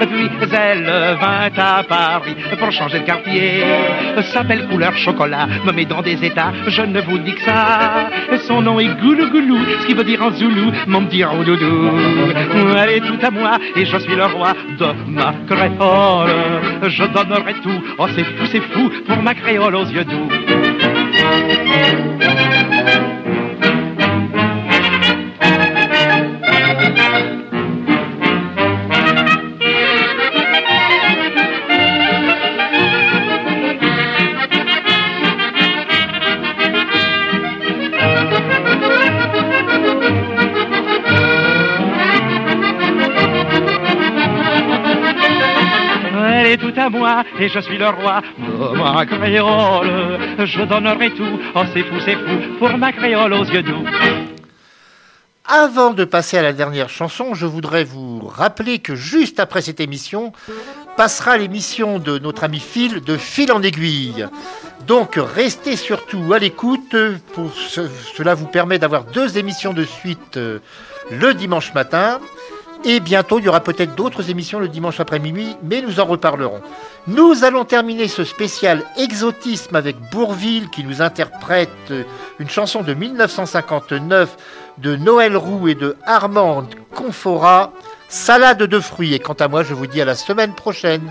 Puis 0.00 0.30
elle 0.52 0.84
vint 1.20 1.50
à 1.56 1.82
Paris 1.82 2.36
pour 2.58 2.72
changer 2.72 3.00
de 3.00 3.04
quartier. 3.04 3.62
S'appelle 4.44 4.68
couleur 4.68 4.94
chocolat, 4.98 5.46
me 5.64 5.72
met 5.72 5.86
dans 5.86 6.02
des 6.02 6.22
états, 6.22 6.52
je 6.66 6.82
ne 6.82 7.00
vous 7.00 7.16
dis 7.16 7.34
que 7.34 7.40
ça. 7.40 8.10
Son 8.46 8.60
nom 8.60 8.78
est 8.78 8.94
Goulou 9.00 9.30
Goulou, 9.30 9.56
ce 9.80 9.86
qui 9.86 9.94
veut 9.94 10.04
dire 10.04 10.20
en 10.22 10.32
zoulou, 10.32 10.70
mon 10.86 11.06
petit 11.06 11.24
roudoudou. 11.24 11.90
Elle 12.76 12.90
est 12.90 13.00
tout 13.00 13.18
à 13.22 13.30
moi 13.30 13.52
et 13.74 13.86
je 13.86 13.96
suis 13.96 14.14
le 14.14 14.26
roi 14.26 14.52
de 14.78 14.86
ma 15.08 15.32
créole. 15.48 16.28
Je 16.88 17.04
donnerai 17.04 17.54
tout, 17.62 17.82
oh 17.96 18.06
c'est 18.14 18.24
fou, 18.24 18.44
c'est 18.52 18.60
fou, 18.60 18.90
pour 19.06 19.22
ma 19.22 19.32
créole 19.32 19.76
aux 19.76 19.86
yeux 19.86 20.04
doux. 20.04 20.28
Moi 46.98 47.24
et 47.40 47.48
je 47.48 47.60
suis 47.60 47.78
le 47.78 47.88
roi 47.88 48.20
de 48.38 48.76
ma 48.78 49.04
créole. 49.06 50.46
Je 50.54 50.62
donnerai 50.72 51.10
tout, 51.18 51.34
oh 51.54 51.62
c'est 51.72 51.82
fou, 51.88 51.96
c'est 52.04 52.14
fou, 52.16 52.36
pour 52.58 52.76
ma 52.78 52.92
créole 52.92 53.32
aux 53.32 53.44
yeux 53.44 53.62
doux. 53.62 53.84
Avant 55.46 55.90
de 55.90 56.04
passer 56.04 56.38
à 56.38 56.42
la 56.42 56.54
dernière 56.54 56.88
chanson, 56.88 57.34
je 57.34 57.44
voudrais 57.44 57.84
vous 57.84 58.20
rappeler 58.26 58.78
que 58.78 58.94
juste 58.94 59.38
après 59.40 59.60
cette 59.60 59.78
émission 59.80 60.32
passera 60.96 61.36
l'émission 61.36 61.98
de 61.98 62.18
notre 62.18 62.44
ami 62.44 62.60
Phil 62.60 63.02
de 63.02 63.16
Fil 63.18 63.52
en 63.52 63.62
aiguille. 63.62 64.26
Donc 64.86 65.18
restez 65.18 65.76
surtout 65.76 66.32
à 66.32 66.38
l'écoute. 66.38 66.96
Pour 67.34 67.52
ce- 67.54 67.88
cela 68.16 68.34
vous 68.34 68.46
permet 68.46 68.78
d'avoir 68.78 69.04
deux 69.04 69.36
émissions 69.36 69.74
de 69.74 69.84
suite 69.84 70.38
euh, 70.38 70.60
le 71.10 71.34
dimanche 71.34 71.74
matin. 71.74 72.20
Et 72.86 73.00
bientôt, 73.00 73.38
il 73.38 73.46
y 73.46 73.48
aura 73.48 73.60
peut-être 73.60 73.94
d'autres 73.94 74.28
émissions 74.30 74.60
le 74.60 74.68
dimanche 74.68 75.00
après 75.00 75.18
minuit, 75.18 75.56
mais 75.62 75.80
nous 75.80 76.00
en 76.00 76.04
reparlerons. 76.04 76.60
Nous 77.06 77.42
allons 77.42 77.64
terminer 77.64 78.08
ce 78.08 78.24
spécial 78.24 78.82
exotisme 78.98 79.74
avec 79.74 79.96
Bourville 80.10 80.68
qui 80.68 80.84
nous 80.84 81.00
interprète 81.00 81.70
une 82.38 82.50
chanson 82.50 82.82
de 82.82 82.92
1959 82.92 84.36
de 84.78 84.96
Noël 84.96 85.34
Roux 85.36 85.68
et 85.68 85.74
de 85.74 85.96
Armand 86.04 86.64
Confora, 86.94 87.72
Salade 88.08 88.62
de 88.62 88.80
fruits. 88.80 89.14
Et 89.14 89.18
quant 89.18 89.32
à 89.34 89.48
moi, 89.48 89.62
je 89.62 89.72
vous 89.72 89.86
dis 89.86 90.02
à 90.02 90.04
la 90.04 90.14
semaine 90.14 90.54
prochaine. 90.54 91.10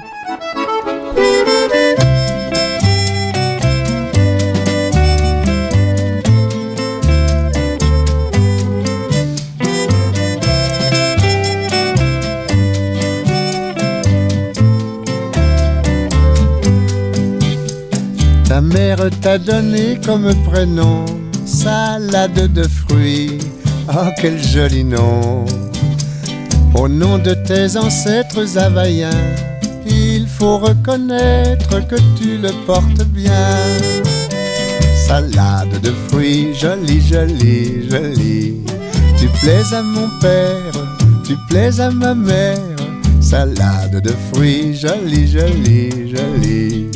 Mère 18.64 19.10
t'a 19.22 19.38
donné 19.38 20.00
comme 20.06 20.34
prénom 20.46 21.06
salade 21.46 22.54
de 22.54 22.64
fruits. 22.64 23.38
Oh, 23.90 24.10
quel 24.20 24.42
joli 24.42 24.84
nom! 24.84 25.46
Au 26.76 26.88
nom 26.88 27.18
de 27.18 27.34
tes 27.34 27.78
ancêtres 27.78 28.58
havaïens, 28.58 29.26
il 29.86 30.28
faut 30.28 30.58
reconnaître 30.58 31.86
que 31.88 31.98
tu 32.18 32.38
le 32.38 32.50
portes 32.66 33.06
bien. 33.08 33.58
Salade 35.08 35.82
de 35.82 35.92
fruits, 36.08 36.54
jolie, 36.56 37.02
jolie, 37.02 37.90
jolie. 37.90 38.56
Tu 39.18 39.28
plais 39.42 39.74
à 39.74 39.82
mon 39.82 40.10
père, 40.20 40.74
tu 41.26 41.36
plais 41.50 41.80
à 41.80 41.92
ma 41.92 42.16
mère. 42.16 42.58
Salade 43.22 44.02
de 44.02 44.14
fruits, 44.32 44.76
jolie, 44.76 45.28
jolie, 45.28 46.16
jolie. 46.16 46.90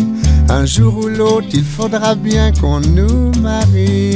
Un 0.50 0.66
jour 0.66 0.98
ou 0.98 1.08
l'autre, 1.08 1.48
il 1.54 1.64
faudra 1.64 2.16
bien 2.16 2.52
qu'on 2.54 2.80
nous 2.80 3.32
marie. 3.42 4.16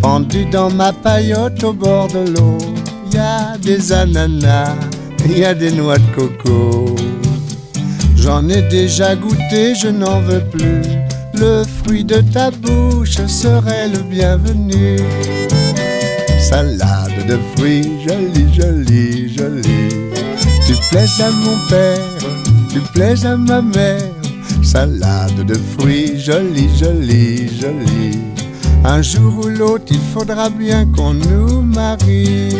Pendu 0.00 0.46
dans 0.46 0.70
ma 0.70 0.92
paillote 0.92 1.62
au 1.64 1.72
bord 1.72 2.06
de 2.08 2.30
l'eau, 2.30 2.58
y 3.12 3.18
a 3.18 3.58
des 3.58 3.92
ananas, 3.92 4.76
y 5.28 5.44
a 5.44 5.52
des 5.52 5.72
noix 5.72 5.98
de 5.98 6.14
coco. 6.14 6.94
J'en 8.16 8.48
ai 8.48 8.62
déjà 8.62 9.16
goûté, 9.16 9.74
je 9.74 9.88
n'en 9.88 10.20
veux 10.20 10.42
plus. 10.52 10.82
Le 11.34 11.64
fruit 11.64 12.04
de 12.04 12.20
ta 12.20 12.50
bouche 12.50 13.18
serait 13.26 13.88
le 13.88 13.98
bienvenu. 13.98 14.98
salade 16.40 17.05
de 17.24 17.38
fruits, 17.54 18.06
joli, 18.06 18.54
joli, 18.54 19.34
joli. 19.36 19.88
Tu 20.66 20.74
plais 20.90 21.06
à 21.20 21.30
mon 21.30 21.56
père, 21.68 21.98
tu 22.70 22.80
plais 22.92 23.24
à 23.24 23.36
ma 23.36 23.62
mère, 23.62 24.02
salade 24.62 25.44
de 25.46 25.54
fruits, 25.54 26.18
joli, 26.20 26.68
joli, 26.78 27.48
joli. 27.60 28.18
Un 28.84 29.02
jour 29.02 29.44
ou 29.44 29.48
l'autre, 29.48 29.86
il 29.90 30.00
faudra 30.12 30.50
bien 30.50 30.86
qu'on 30.86 31.14
nous 31.14 31.62
marie. 31.62 32.50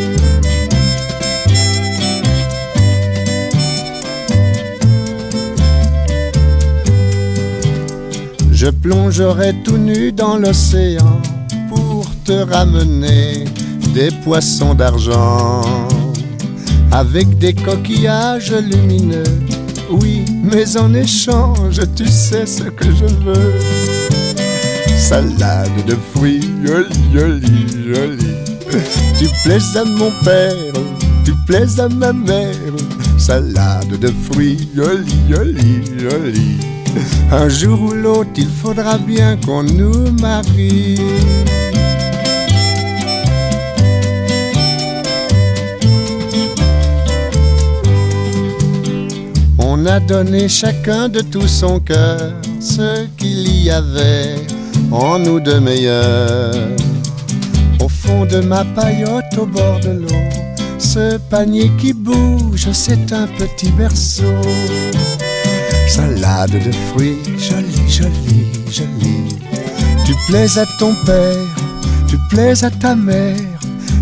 Je 8.51 8.67
plongerai 8.71 9.53
tout 9.63 9.77
nu 9.77 10.11
dans 10.11 10.37
l'océan 10.37 11.21
pour 11.69 12.05
te 12.25 12.33
ramener 12.33 13.45
des 13.97 14.11
poissons 14.23 14.75
d'argent 14.75 15.61
avec 16.91 17.39
des 17.39 17.51
coquillages 17.51 18.53
lumineux. 18.53 19.23
Oui, 19.89 20.23
mais 20.43 20.77
en 20.77 20.93
échange, 20.93 21.81
tu 21.95 22.07
sais 22.07 22.45
ce 22.45 22.65
que 22.65 22.85
je 22.85 23.05
veux. 23.25 23.53
Salade 24.95 25.83
de 25.87 25.95
fruits, 26.13 26.47
joli, 26.63 26.99
joli, 27.11 27.65
joli. 27.91 28.33
Tu 29.17 29.25
plais 29.43 29.65
à 29.75 29.83
mon 29.83 30.11
père, 30.23 30.73
tu 31.25 31.33
plais 31.47 31.79
à 31.79 31.89
ma 31.89 32.13
mère. 32.13 32.75
Salade 33.17 33.97
de 33.99 34.13
fruits, 34.29 34.69
joli, 34.75 35.15
joli, 35.27 35.81
joli. 35.97 36.57
Un 37.31 37.49
jour 37.49 37.81
ou 37.81 37.93
l'autre, 37.93 38.29
il 38.37 38.49
faudra 38.61 38.99
bien 38.99 39.37
qu'on 39.43 39.63
nous 39.63 40.11
marie. 40.21 40.99
On 49.79 49.85
a 49.85 49.99
donné 49.99 50.49
chacun 50.49 51.07
de 51.07 51.19
tout 51.19 51.47
son 51.47 51.79
cœur 51.79 52.33
ce 52.59 53.05
qu'il 53.15 53.63
y 53.63 53.69
avait 53.69 54.35
en 54.91 55.19
nous 55.19 55.39
de 55.39 55.59
meilleur. 55.59 56.51
Au 57.79 57.87
fond 57.87 58.25
de 58.25 58.39
ma 58.39 58.65
paillote 58.65 59.37
au 59.37 59.45
bord 59.45 59.79
de 59.81 59.91
l'eau, 59.91 60.23
ce 60.79 61.17
panier 61.29 61.69
qui 61.77 61.93
bouge, 61.93 62.67
c'est 62.71 63.13
un 63.13 63.27
petit 63.27 63.69
berceau. 63.69 64.41
Salade 65.87 66.53
de 66.53 66.71
fruits, 66.89 67.19
jolie, 67.37 67.87
jolie, 67.87 68.47
jolie. 68.71 69.37
Tu 70.07 70.15
plais 70.27 70.57
à 70.57 70.65
ton 70.79 70.95
père, 71.05 71.55
tu 72.07 72.17
plais 72.31 72.63
à 72.63 72.71
ta 72.71 72.95
mère. 72.95 73.37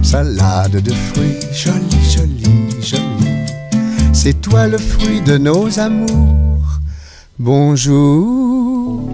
Salade 0.02 0.82
de 0.82 0.94
fruits, 1.12 1.36
jolie, 1.52 2.10
jolie, 2.10 2.12
jolie. 2.16 2.25
C'est 4.28 4.42
toi 4.42 4.66
le 4.66 4.80
fruit 4.80 5.22
de 5.22 5.38
nos 5.38 5.80
amours. 5.80 6.80
Bonjour, 7.38 9.08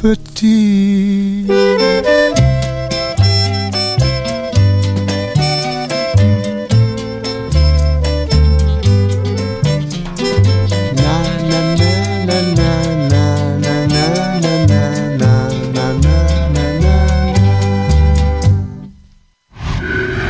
petit. 0.00 1.46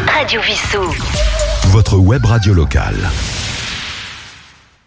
Radio 0.09 0.41
Vissou. 0.41 0.93
Votre 1.69 1.99
web 1.99 2.25
radio 2.25 2.53
locale. 2.53 3.09